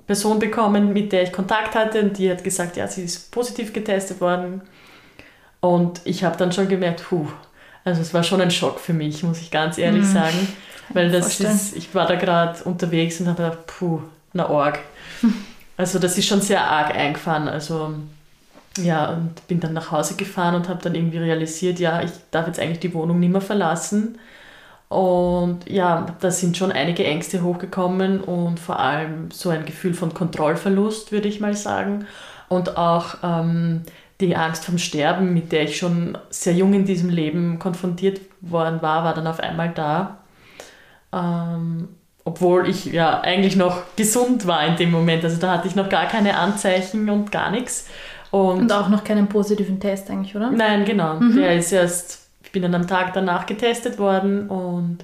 [0.06, 3.72] Person bekommen, mit der ich Kontakt hatte und die hat gesagt, ja, sie ist positiv
[3.72, 4.62] getestet worden.
[5.60, 7.26] Und ich habe dann schon gemerkt, puh,
[7.84, 10.12] also es war schon ein Schock für mich, muss ich ganz ehrlich Mhm.
[10.12, 10.48] sagen.
[10.90, 11.54] Weil das vorstellen.
[11.54, 14.00] ist, ich war da gerade unterwegs und habe gedacht, puh,
[14.32, 14.78] na Org.
[15.76, 17.46] Also das ist schon sehr arg eingefahren.
[17.48, 17.94] Also
[18.78, 22.48] ja, und bin dann nach Hause gefahren und habe dann irgendwie realisiert, ja, ich darf
[22.48, 24.18] jetzt eigentlich die Wohnung nicht mehr verlassen.
[24.88, 30.14] Und ja, da sind schon einige Ängste hochgekommen und vor allem so ein Gefühl von
[30.14, 32.06] Kontrollverlust, würde ich mal sagen.
[32.48, 33.82] Und auch ähm,
[34.20, 38.82] die Angst vom Sterben, mit der ich schon sehr jung in diesem Leben konfrontiert worden
[38.82, 40.18] war, war dann auf einmal da.
[41.12, 41.88] Ähm,
[42.24, 45.24] obwohl ich ja eigentlich noch gesund war in dem Moment.
[45.24, 47.88] Also da hatte ich noch gar keine Anzeichen und gar nichts.
[48.30, 50.50] Und, Und auch noch keinen positiven Test eigentlich, oder?
[50.50, 51.18] Nein, genau.
[51.18, 54.98] Der ist erst, ich bin dann am Tag danach getestet worden und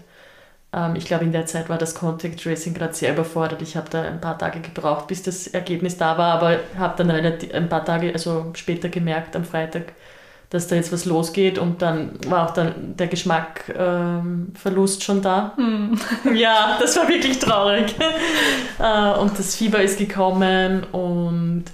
[0.96, 3.62] ich glaube, in der Zeit war das Contact Tracing gerade sehr überfordert.
[3.62, 7.10] Ich habe da ein paar Tage gebraucht, bis das Ergebnis da war, aber habe dann
[7.10, 9.92] relativ, ein paar Tage also später gemerkt, am Freitag,
[10.50, 15.56] dass da jetzt was losgeht und dann war auch dann der Geschmackverlust schon da.
[16.34, 17.94] Ja, das war wirklich traurig.
[18.76, 21.66] Äh, und das Fieber ist gekommen und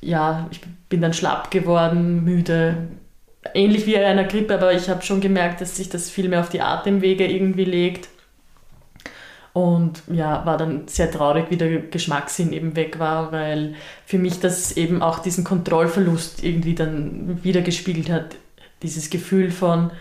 [0.00, 2.88] ja, ich bin dann schlapp geworden, müde.
[3.54, 6.48] Ähnlich wie einer Grippe, aber ich habe schon gemerkt, dass sich das viel mehr auf
[6.48, 8.08] die Atemwege irgendwie legt.
[9.54, 14.40] Und ja, war dann sehr traurig, wie der Geschmackssinn eben weg war, weil für mich
[14.40, 18.34] das eben auch diesen Kontrollverlust irgendwie dann wieder gespiegelt hat.
[18.82, 19.92] Dieses Gefühl von,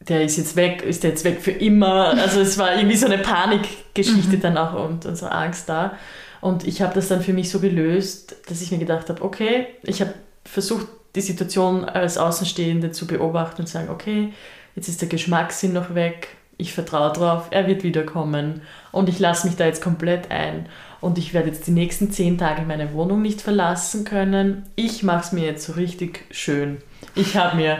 [0.00, 2.10] der ist jetzt weg, ist der jetzt weg für immer.
[2.20, 4.40] Also es war irgendwie so eine Panikgeschichte mhm.
[4.40, 5.96] dann auch und, und so Angst da.
[6.40, 9.68] Und ich habe das dann für mich so gelöst, dass ich mir gedacht habe, okay,
[9.84, 14.32] ich habe versucht, die Situation als Außenstehende zu beobachten und sagen, okay,
[14.74, 18.62] jetzt ist der Geschmackssinn noch weg, ich vertraue drauf, er wird wiederkommen
[18.92, 20.66] und ich lasse mich da jetzt komplett ein
[21.00, 24.64] und ich werde jetzt die nächsten zehn Tage meine Wohnung nicht verlassen können.
[24.76, 26.78] Ich mache es mir jetzt so richtig schön.
[27.14, 27.78] Ich habe mir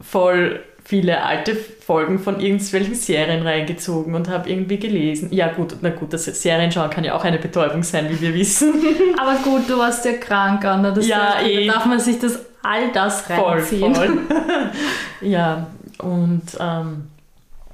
[0.00, 5.28] voll viele alte Folgen von irgendwelchen Serien reingezogen und habe irgendwie gelesen.
[5.32, 8.34] Ja gut, na gut, das Serien schauen kann ja auch eine Betäubung sein, wie wir
[8.34, 8.74] wissen.
[9.18, 10.90] Aber gut, du warst ja krank, Anna.
[10.90, 11.66] Das ja, heißt, eh.
[11.66, 13.94] darf man sich das all das reinziehen.
[13.94, 14.70] Voll, voll.
[15.28, 15.66] ja,
[15.98, 17.08] und ähm,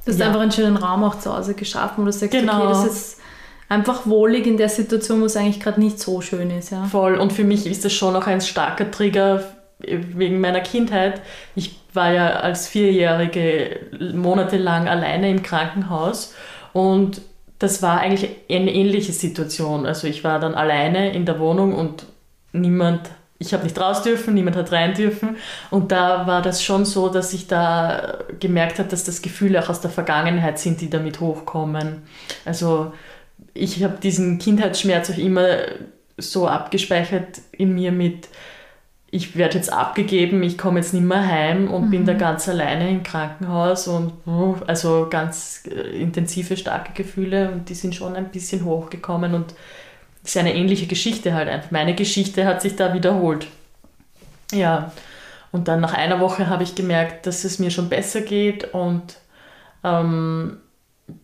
[0.05, 0.27] Du hast ja.
[0.27, 2.65] einfach einen schönen Raum auch zu Hause geschaffen, wo du sagst, genau.
[2.65, 3.21] okay, das ist
[3.69, 6.71] einfach wohlig in der Situation, wo es eigentlich gerade nicht so schön ist.
[6.71, 6.85] Ja.
[6.85, 7.17] Voll.
[7.17, 9.45] Und für mich ist das schon auch ein starker Trigger
[9.79, 11.23] wegen meiner Kindheit.
[11.55, 13.81] Ich war ja als Vierjährige
[14.15, 16.35] monatelang alleine im Krankenhaus
[16.73, 17.23] und
[17.59, 19.87] das war eigentlich eine ähnliche Situation.
[19.87, 22.07] Also ich war dann alleine in der Wohnung und
[22.53, 25.37] niemand, ich habe nicht raus dürfen, niemand hat rein dürfen.
[25.71, 29.71] Und da war das schon so, dass ich da gemerkt habe, dass das Gefühle auch
[29.71, 32.03] aus der Vergangenheit sind, die damit hochkommen.
[32.45, 32.93] Also
[33.55, 35.47] ich habe diesen Kindheitsschmerz auch immer
[36.19, 38.29] so abgespeichert in mir mit,
[39.11, 41.91] ich werde jetzt abgegeben, ich komme jetzt nicht mehr heim und mhm.
[41.91, 42.19] bin da mhm.
[42.19, 44.13] ganz alleine im Krankenhaus und
[44.67, 49.55] also ganz äh, intensive, starke Gefühle und die sind schon ein bisschen hochgekommen und
[50.25, 51.71] ist eine ähnliche Geschichte halt einfach.
[51.71, 53.47] Meine Geschichte hat sich da wiederholt.
[54.53, 54.93] Ja,
[55.53, 59.17] und dann nach einer Woche habe ich gemerkt, dass es mir schon besser geht und
[59.83, 60.59] ähm,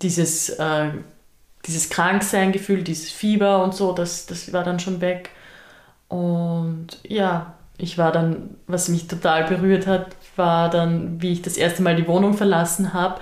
[0.02, 0.90] dieses, äh,
[1.64, 5.30] dieses Kranksein-Gefühl, dieses Fieber und so, das, das war dann schon weg.
[6.08, 11.56] Und ja, ich war dann, was mich total berührt hat, war dann, wie ich das
[11.56, 13.20] erste Mal die Wohnung verlassen habe,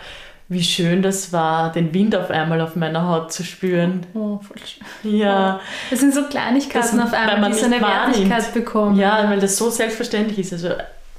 [0.49, 4.07] wie schön das war, den Wind auf einmal auf meiner Haut zu spüren.
[4.15, 5.19] Oh, voll schön.
[5.19, 5.61] Ja.
[5.91, 8.97] Das sind so Kleinigkeiten das, auf einmal, die so eine Wertigkeit bekommen.
[8.97, 10.53] Ja, weil das so selbstverständlich ist.
[10.53, 10.71] Also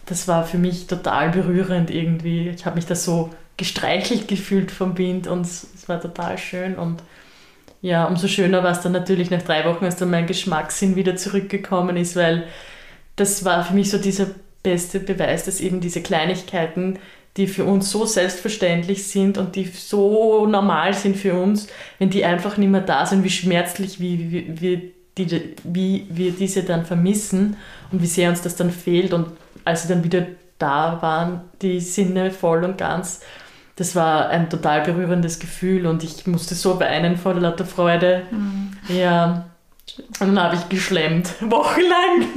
[0.05, 2.49] das war für mich total berührend irgendwie.
[2.49, 7.01] Ich habe mich da so gestreichelt gefühlt vom Wind und es war total schön und
[7.81, 11.15] ja, umso schöner war es dann natürlich nach drei Wochen, als dann mein Geschmackssinn wieder
[11.15, 12.45] zurückgekommen ist, weil
[13.15, 14.25] das war für mich so dieser
[14.63, 16.97] beste Beweis, dass eben diese Kleinigkeiten,
[17.37, 21.67] die für uns so selbstverständlich sind und die so normal sind für uns,
[21.99, 26.31] wenn die einfach nicht mehr da sind, wie schmerzlich wie, wie, wie, die, wie wir
[26.31, 27.57] diese dann vermissen
[27.91, 29.13] und wie sehr uns das dann fehlt.
[29.13, 29.27] Und
[29.65, 30.25] als sie dann wieder
[30.57, 33.19] da waren, die Sinne voll und ganz,
[33.75, 38.23] das war ein total berührendes Gefühl und ich musste so weinen vor lauter Freude.
[38.31, 38.71] Mhm.
[38.87, 39.45] Ja.
[40.19, 42.27] Und dann habe ich geschlemmt, wochenlang.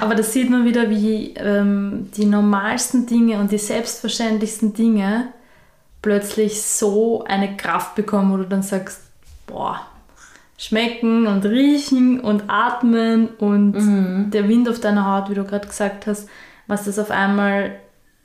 [0.00, 5.28] Aber das sieht man wieder, wie ähm, die normalsten Dinge und die selbstverständlichsten Dinge
[6.02, 9.00] plötzlich so eine Kraft bekommen, wo du dann sagst,
[9.46, 9.80] boah,
[10.58, 14.30] schmecken und riechen und atmen und mhm.
[14.30, 16.28] der Wind auf deiner Haut, wie du gerade gesagt hast,
[16.66, 17.76] was das auf einmal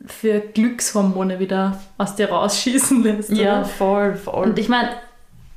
[0.05, 3.31] für Glückshormone wieder aus dir rausschießen lässt.
[3.31, 3.65] Ja, oder?
[3.65, 4.49] voll, voll.
[4.49, 4.89] Und ich meine,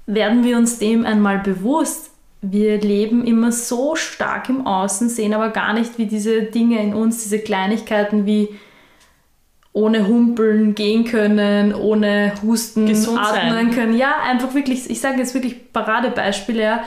[0.07, 2.11] werden wir uns dem einmal bewusst,
[2.51, 6.95] wir leben immer so stark im Außen, sehen aber gar nicht, wie diese Dinge in
[6.95, 8.49] uns, diese Kleinigkeiten wie
[9.73, 13.71] ohne Humpeln gehen können, ohne Husten Gesund atmen sein.
[13.73, 13.97] können.
[13.97, 16.85] Ja, einfach wirklich, ich sage jetzt wirklich Paradebeispiele, ja,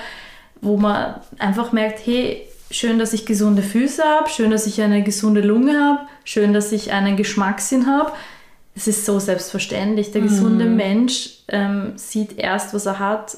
[0.62, 5.04] wo man einfach merkt, hey, schön, dass ich gesunde Füße habe, schön, dass ich eine
[5.04, 8.12] gesunde Lunge habe, schön, dass ich einen Geschmackssinn habe.
[8.74, 10.12] Es ist so selbstverständlich.
[10.12, 10.76] Der gesunde mhm.
[10.76, 13.38] Mensch ähm, sieht erst, was er hat,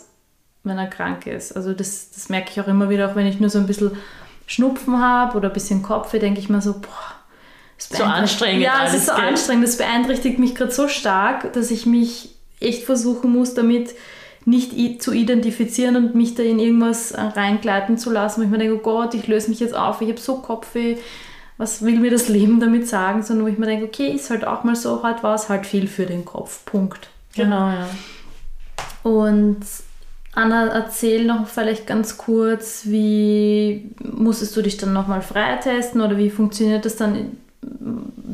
[0.64, 1.56] wenn er krank ist.
[1.56, 3.92] Also das, das merke ich auch immer wieder, auch wenn ich nur so ein bisschen
[4.46, 7.16] Schnupfen habe oder ein bisschen Kopfe, denke ich mir so, boah,
[7.78, 8.64] so anstrengend.
[8.64, 9.24] Ja, es ist so geht.
[9.24, 9.68] anstrengend.
[9.68, 13.96] Das beeinträchtigt mich gerade so stark, dass ich mich echt versuchen muss, damit
[14.46, 18.58] nicht zu identifizieren und mich da in irgendwas äh, reingleiten zu lassen, wo ich mir
[18.58, 20.98] denke, oh Gott, ich löse mich jetzt auf, ich habe so Kopfweh,
[21.58, 24.48] was will mir das Leben damit sagen, sondern wo ich mir denke, okay, ist halt
[24.48, 27.10] auch mal so, halt war es halt viel für den Kopf, Punkt.
[27.36, 27.90] Genau, ja.
[29.04, 29.60] Und
[30.34, 36.30] Anna, erzähl noch vielleicht ganz kurz, wie musstest du dich dann nochmal freitesten oder wie
[36.30, 37.38] funktioniert das dann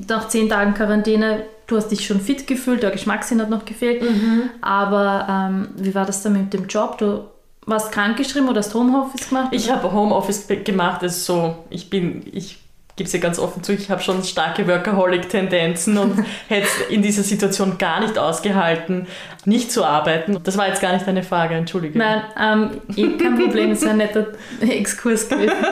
[0.07, 1.43] nach zehn Tagen Quarantäne?
[1.67, 4.49] Du hast dich schon fit gefühlt, der Geschmackssinn hat noch gefehlt, mhm.
[4.61, 6.97] aber ähm, wie war das dann mit dem Job?
[6.99, 7.25] Du
[7.65, 9.47] warst krankgeschrieben oder hast Homeoffice gemacht?
[9.51, 12.59] Ich habe Homeoffice gemacht, also so, ich bin, ich
[12.95, 17.01] gebe es ja ganz offen zu, ich habe schon starke Workaholic-Tendenzen und hätte es in
[17.01, 19.07] dieser Situation gar nicht ausgehalten,
[19.43, 20.39] nicht zu arbeiten.
[20.43, 21.97] Das war jetzt gar nicht deine Frage, entschuldige.
[21.97, 24.27] Nein, ähm, eh, kein Problem, es war ein netter
[24.61, 25.53] Exkurs gewesen.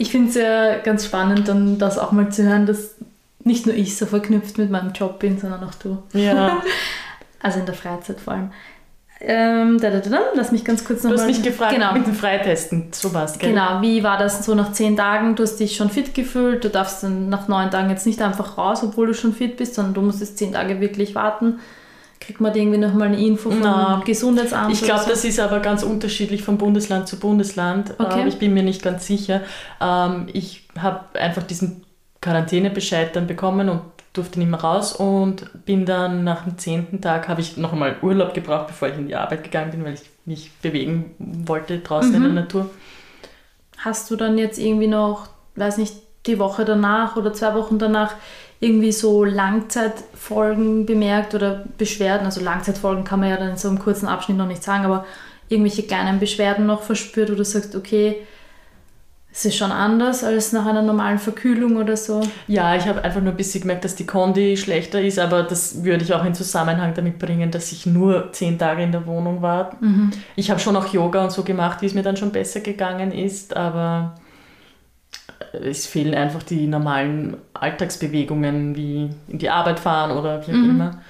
[0.00, 2.94] Ich finde es ja ganz spannend, dann das auch mal zu hören, dass
[3.42, 6.00] nicht nur ich so verknüpft mit meinem Job bin, sondern auch du.
[6.12, 6.62] Ja.
[7.42, 8.52] also in der Freizeit vor allem.
[9.20, 11.26] Ähm, da, da, da, lass mich ganz kurz Du nochmal.
[11.26, 11.92] hast mich gefragt genau.
[11.92, 13.50] mit dem Freitesten, so was, gell?
[13.50, 15.34] Genau, wie war das so nach zehn Tagen?
[15.34, 18.56] Du hast dich schon fit gefühlt, du darfst dann nach neun Tagen jetzt nicht einfach
[18.58, 21.58] raus, obwohl du schon fit bist, sondern du musstest zehn Tage wirklich warten.
[22.20, 24.72] Kriegt man da irgendwie nochmal eine Info vom Na, Gesundheitsamt?
[24.72, 25.10] Ich glaube, so?
[25.10, 27.94] das ist aber ganz unterschiedlich von Bundesland zu Bundesland.
[27.98, 28.22] Okay.
[28.22, 29.40] Äh, Ich bin mir nicht ganz sicher.
[29.80, 31.84] Ähm, Ich habe einfach diesen
[32.20, 33.80] Quarantänebescheid dann bekommen und
[34.18, 37.96] durfte nicht mehr raus und bin dann nach dem zehnten Tag, habe ich noch einmal
[38.02, 42.14] Urlaub gebraucht, bevor ich in die Arbeit gegangen bin, weil ich mich bewegen wollte draußen
[42.14, 42.68] in der Natur.
[43.78, 45.94] Hast du dann jetzt irgendwie noch, weiß nicht,
[46.26, 48.14] die Woche danach oder zwei Wochen danach
[48.60, 52.26] irgendwie so Langzeitfolgen bemerkt oder Beschwerden?
[52.26, 55.06] Also Langzeitfolgen kann man ja dann in so einem kurzen Abschnitt noch nicht sagen, aber
[55.48, 58.16] irgendwelche kleinen Beschwerden noch verspürt, wo du sagst, okay,
[59.30, 62.20] es ist schon anders als nach einer normalen Verkühlung oder so.
[62.46, 65.84] Ja, ich habe einfach nur ein bisschen gemerkt, dass die Kondi schlechter ist, aber das
[65.84, 69.42] würde ich auch in Zusammenhang damit bringen, dass ich nur zehn Tage in der Wohnung
[69.42, 69.76] war.
[70.34, 73.12] Ich habe schon auch Yoga und so gemacht, wie es mir dann schon besser gegangen
[73.12, 74.16] ist, aber
[75.52, 81.00] es fehlen einfach die normalen Alltagsbewegungen, wie in die Arbeit fahren oder wie auch immer.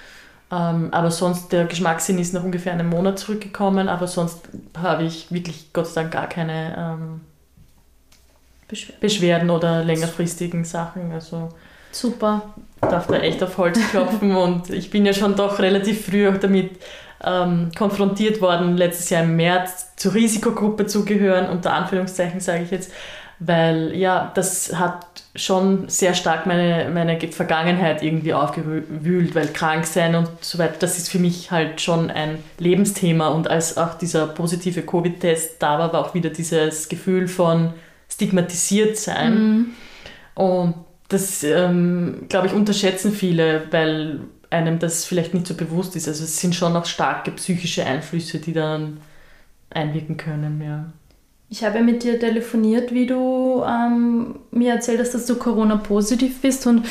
[0.50, 5.30] Ähm, aber sonst, der Geschmackssinn ist nach ungefähr einem Monat zurückgekommen, aber sonst habe ich
[5.30, 7.20] wirklich Gott sei Dank gar keine ähm,
[8.68, 9.00] Beschwerden.
[9.00, 11.12] Beschwerden oder längerfristigen Sachen.
[11.12, 11.48] Also
[11.90, 12.54] Super.
[12.80, 16.36] darf da echt auf Holz klopfen und ich bin ja schon doch relativ früh auch
[16.36, 16.72] damit
[17.24, 22.70] ähm, konfrontiert worden, letztes Jahr im März zur Risikogruppe zu gehören, unter Anführungszeichen sage ich
[22.70, 22.92] jetzt,
[23.40, 30.14] weil ja, das hat schon sehr stark meine, meine Vergangenheit irgendwie aufgewühlt, weil krank sein
[30.14, 34.26] und so weiter, das ist für mich halt schon ein Lebensthema und als auch dieser
[34.26, 37.74] positive Covid-Test da war, war auch wieder dieses Gefühl von
[38.08, 39.74] stigmatisiert sein.
[40.34, 40.74] Und
[41.08, 46.08] das, ähm, glaube ich, unterschätzen viele, weil einem das vielleicht nicht so bewusst ist.
[46.08, 48.98] Also es sind schon noch starke psychische Einflüsse, die dann
[49.70, 50.86] einwirken können, ja.
[51.50, 56.66] Ich habe mit dir telefoniert, wie du ähm, mir erzählt hast, dass du Corona-positiv bist
[56.66, 56.84] und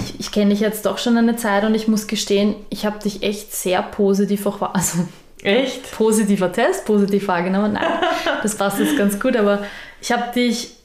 [0.00, 2.98] ich, ich kenne dich jetzt doch schon eine Zeit und ich muss gestehen, ich habe
[2.98, 4.98] dich echt sehr positiv auch wahr, also
[5.42, 5.92] Echt?
[5.92, 7.74] positiver Test, positiv wahrgenommen.
[7.74, 8.00] Nein,
[8.42, 9.64] das passt jetzt ganz gut, aber
[10.00, 10.76] ich habe dich,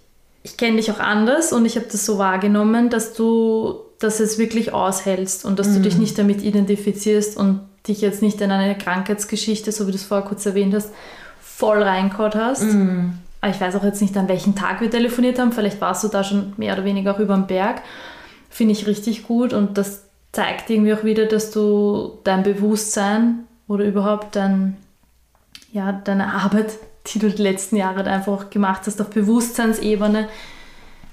[0.44, 4.38] ich kenne dich auch anders und ich habe das so wahrgenommen, dass du, dass es
[4.38, 8.78] wirklich aushältst und dass du dich nicht damit identifizierst und dich jetzt nicht in eine
[8.78, 10.92] Krankheitsgeschichte, so wie du es vorher kurz erwähnt hast,
[11.42, 12.64] voll reingehauen hast.
[13.42, 15.52] Aber ich weiß auch jetzt nicht, an welchem Tag wir telefoniert haben.
[15.52, 17.82] Vielleicht warst du da schon mehr oder weniger auch über den Berg.
[18.50, 23.86] Finde ich richtig gut und das zeigt irgendwie auch wieder, dass du dein Bewusstsein oder
[23.86, 24.76] überhaupt dein,
[25.72, 26.74] ja, deine Arbeit,
[27.08, 30.28] die du die letzten Jahre einfach gemacht hast, auf Bewusstseinsebene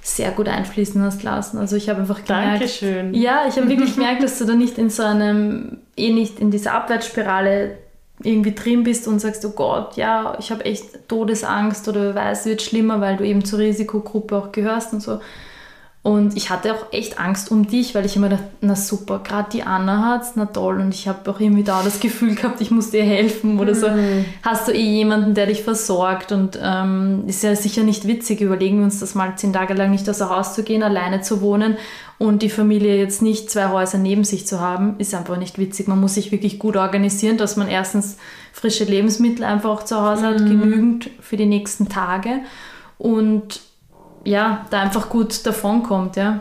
[0.02, 1.58] sehr gut einfließen hast lassen.
[1.58, 3.14] Also ich habe einfach gemerkt, Dankeschön.
[3.14, 6.50] ja, ich habe wirklich gemerkt, dass du da nicht in so einem, eh nicht in
[6.50, 7.78] dieser Abwärtsspirale
[8.24, 12.40] irgendwie drin bist und sagst, oh Gott, ja, ich habe echt Todesangst oder wer weiß,
[12.40, 15.20] es wird schlimmer, weil du eben zur Risikogruppe auch gehörst und so.
[16.08, 19.50] Und ich hatte auch echt Angst um dich, weil ich immer dachte, na super, gerade
[19.52, 20.80] die Anna hat's, na toll.
[20.80, 23.88] Und ich habe auch irgendwie da das Gefühl gehabt, ich muss dir helfen oder so.
[24.42, 26.32] Hast du eh jemanden, der dich versorgt?
[26.32, 29.90] Und ähm, ist ja sicher nicht witzig, überlegen wir uns das mal zehn Tage lang
[29.90, 31.76] nicht außer Haus zu gehen, alleine zu wohnen
[32.16, 35.88] und die Familie jetzt nicht zwei Häuser neben sich zu haben, ist einfach nicht witzig.
[35.88, 38.16] Man muss sich wirklich gut organisieren, dass man erstens
[38.54, 42.40] frische Lebensmittel einfach auch zu Hause hat, genügend für die nächsten Tage.
[42.96, 43.67] Und
[44.24, 46.40] ja, da einfach gut davonkommt, ja.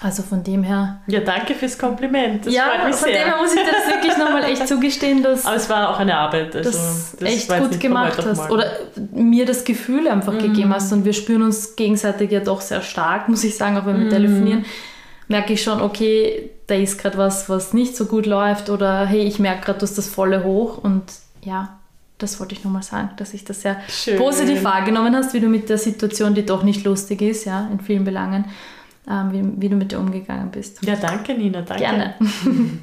[0.00, 1.00] Also von dem her.
[1.08, 2.46] Ja, danke fürs Kompliment.
[2.46, 3.24] Das ja, freut mich von dem sehr.
[3.26, 6.54] her muss ich das wirklich nochmal echt zugestehen, dass Aber es war auch eine Arbeit.
[6.54, 8.48] Also das, das echt gut gemacht hast.
[8.48, 8.66] Oder
[9.12, 10.38] mir das Gefühl einfach Mhm.
[10.38, 10.92] gegeben hast.
[10.92, 14.06] Und wir spüren uns gegenseitig ja doch sehr stark, muss ich sagen, auch wenn wir
[14.06, 14.10] Mhm.
[14.10, 14.64] telefonieren.
[15.26, 18.70] Merke ich schon, okay, da ist gerade was, was nicht so gut läuft.
[18.70, 20.78] Oder hey, ich merke gerade, du hast das volle hoch.
[20.78, 21.02] Und
[21.42, 21.77] ja,
[22.18, 24.18] das wollte ich nochmal sagen, dass ich das sehr Schön.
[24.18, 27.78] positiv wahrgenommen hast, wie du mit der Situation, die doch nicht lustig ist, ja, in
[27.80, 28.46] vielen Belangen,
[29.08, 30.84] ähm, wie, wie du mit der umgegangen bist.
[30.84, 31.62] Ja, danke, Nina.
[31.62, 31.82] Danke.
[31.82, 32.14] Gerne.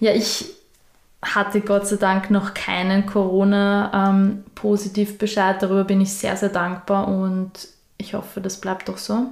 [0.00, 0.44] ja, ich
[1.20, 5.60] hatte Gott sei Dank noch keinen Corona-Positivbescheid.
[5.60, 7.50] Darüber bin ich sehr, sehr dankbar und
[7.98, 9.26] ich hoffe, das bleibt auch so.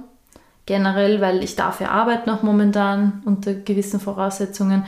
[0.65, 4.85] Generell, weil ich darf ja arbeiten noch momentan unter gewissen Voraussetzungen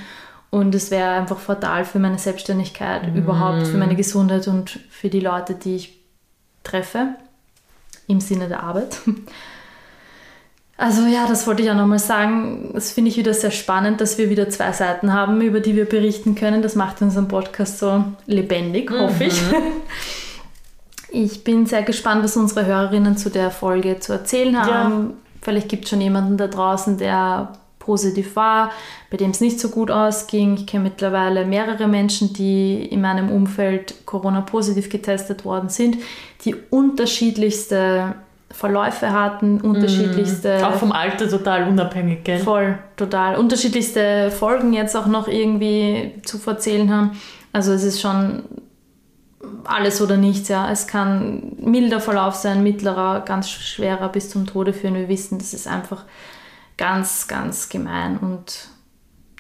[0.52, 5.20] und es wäre einfach fatal für meine Selbstständigkeit, überhaupt für meine Gesundheit und für die
[5.20, 6.00] Leute, die ich
[6.64, 7.10] treffe,
[8.08, 8.98] im Sinne der Arbeit.
[10.82, 12.72] Also ja, das wollte ich auch nochmal sagen.
[12.74, 15.84] Das finde ich wieder sehr spannend, dass wir wieder zwei Seiten haben, über die wir
[15.84, 16.62] berichten können.
[16.62, 19.42] Das macht unseren Podcast so lebendig, hoffe ich.
[21.12, 25.16] Ich bin sehr gespannt, was unsere Hörerinnen zu der Folge zu erzählen haben.
[25.42, 27.54] Vielleicht gibt es schon jemanden da draußen, der
[27.90, 28.72] positiv war,
[29.10, 30.54] bei dem es nicht so gut ausging.
[30.54, 35.98] Ich kenne mittlerweile mehrere Menschen, die in meinem Umfeld Corona-positiv getestet worden sind,
[36.46, 38.14] die unterschiedlichste
[38.52, 40.60] Verläufe hatten, unterschiedlichste.
[40.60, 42.38] Mm, auch vom Alter total unabhängig, gell?
[42.38, 43.38] Voll, total.
[43.38, 47.12] Unterschiedlichste Folgen jetzt auch noch irgendwie zu erzählen haben.
[47.54, 48.44] Also es ist schon
[49.64, 50.72] alles oder nichts, ja.
[50.72, 54.94] Es kann milder Verlauf sein, mittlerer, ganz schwerer bis zum Tode führen.
[54.94, 56.06] Wir wissen, das ist einfach
[56.80, 58.70] ganz, ganz gemein und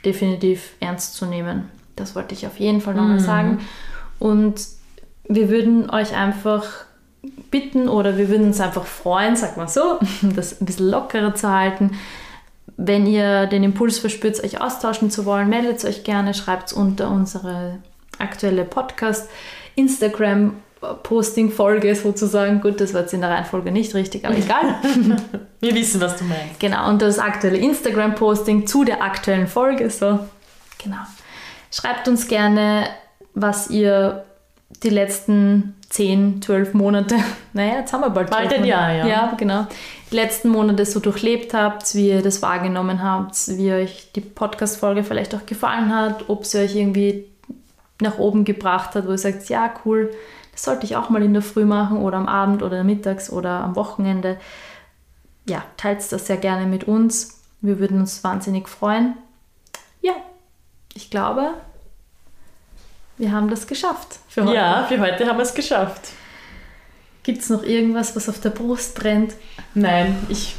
[0.03, 1.69] definitiv ernst zu nehmen.
[1.95, 3.23] Das wollte ich auf jeden Fall nochmal mhm.
[3.23, 3.59] sagen.
[4.19, 4.61] Und
[5.23, 6.65] wir würden euch einfach
[7.49, 9.99] bitten oder wir würden uns einfach freuen, sag mal so,
[10.35, 11.91] das ein bisschen lockerer zu halten.
[12.75, 17.09] Wenn ihr den Impuls verspürt, euch austauschen zu wollen, meldet euch gerne, schreibt es unter
[17.09, 17.79] unsere
[18.17, 19.29] aktuelle Podcast,
[19.75, 20.55] Instagram
[21.03, 22.61] Posting-Folge sozusagen.
[22.61, 24.75] Gut, das war jetzt in der Reihenfolge nicht richtig, aber egal.
[25.59, 26.59] Wir wissen, was du meinst.
[26.59, 29.89] Genau, und das aktuelle Instagram-Posting zu der aktuellen Folge.
[29.89, 30.19] So,
[30.81, 31.01] genau.
[31.71, 32.87] Schreibt uns gerne,
[33.33, 34.23] was ihr
[34.83, 37.15] die letzten 10, 12 Monate,
[37.53, 38.29] naja, jetzt haben wir bald.
[38.29, 39.07] Bald ein Jahr, ja.
[39.07, 39.67] Ja, genau.
[40.11, 45.03] Die letzten Monate so durchlebt habt, wie ihr das wahrgenommen habt, wie euch die Podcast-Folge
[45.03, 47.25] vielleicht auch gefallen hat, ob sie euch irgendwie
[48.01, 50.11] nach oben gebracht hat, wo ihr sagt, ja, cool,
[50.59, 53.63] das sollte ich auch mal in der Früh machen oder am Abend oder mittags oder
[53.63, 54.37] am Wochenende.
[55.47, 57.39] Ja, teilt das sehr gerne mit uns.
[57.61, 59.15] Wir würden uns wahnsinnig freuen.
[60.01, 60.15] Ja,
[60.93, 61.53] ich glaube,
[63.17, 64.55] wir haben das geschafft für heute.
[64.55, 66.09] Ja, für heute haben wir es geschafft.
[67.23, 69.35] Gibt es noch irgendwas, was auf der Brust brennt?
[69.75, 70.57] Nein, ich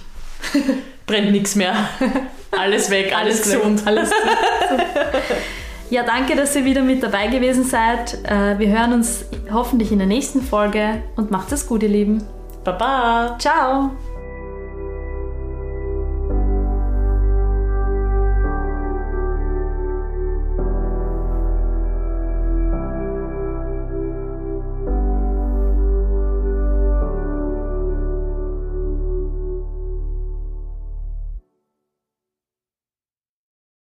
[1.07, 1.74] brennt nichts mehr.
[2.53, 3.86] Alles weg, alles, alles gesund.
[3.86, 4.11] Alles
[5.91, 8.14] Ja, danke, dass ihr wieder mit dabei gewesen seid.
[8.24, 12.22] Äh, wir hören uns hoffentlich in der nächsten Folge und macht es gut, ihr Lieben.
[12.62, 13.36] Baba.
[13.41, 13.91] Ciao.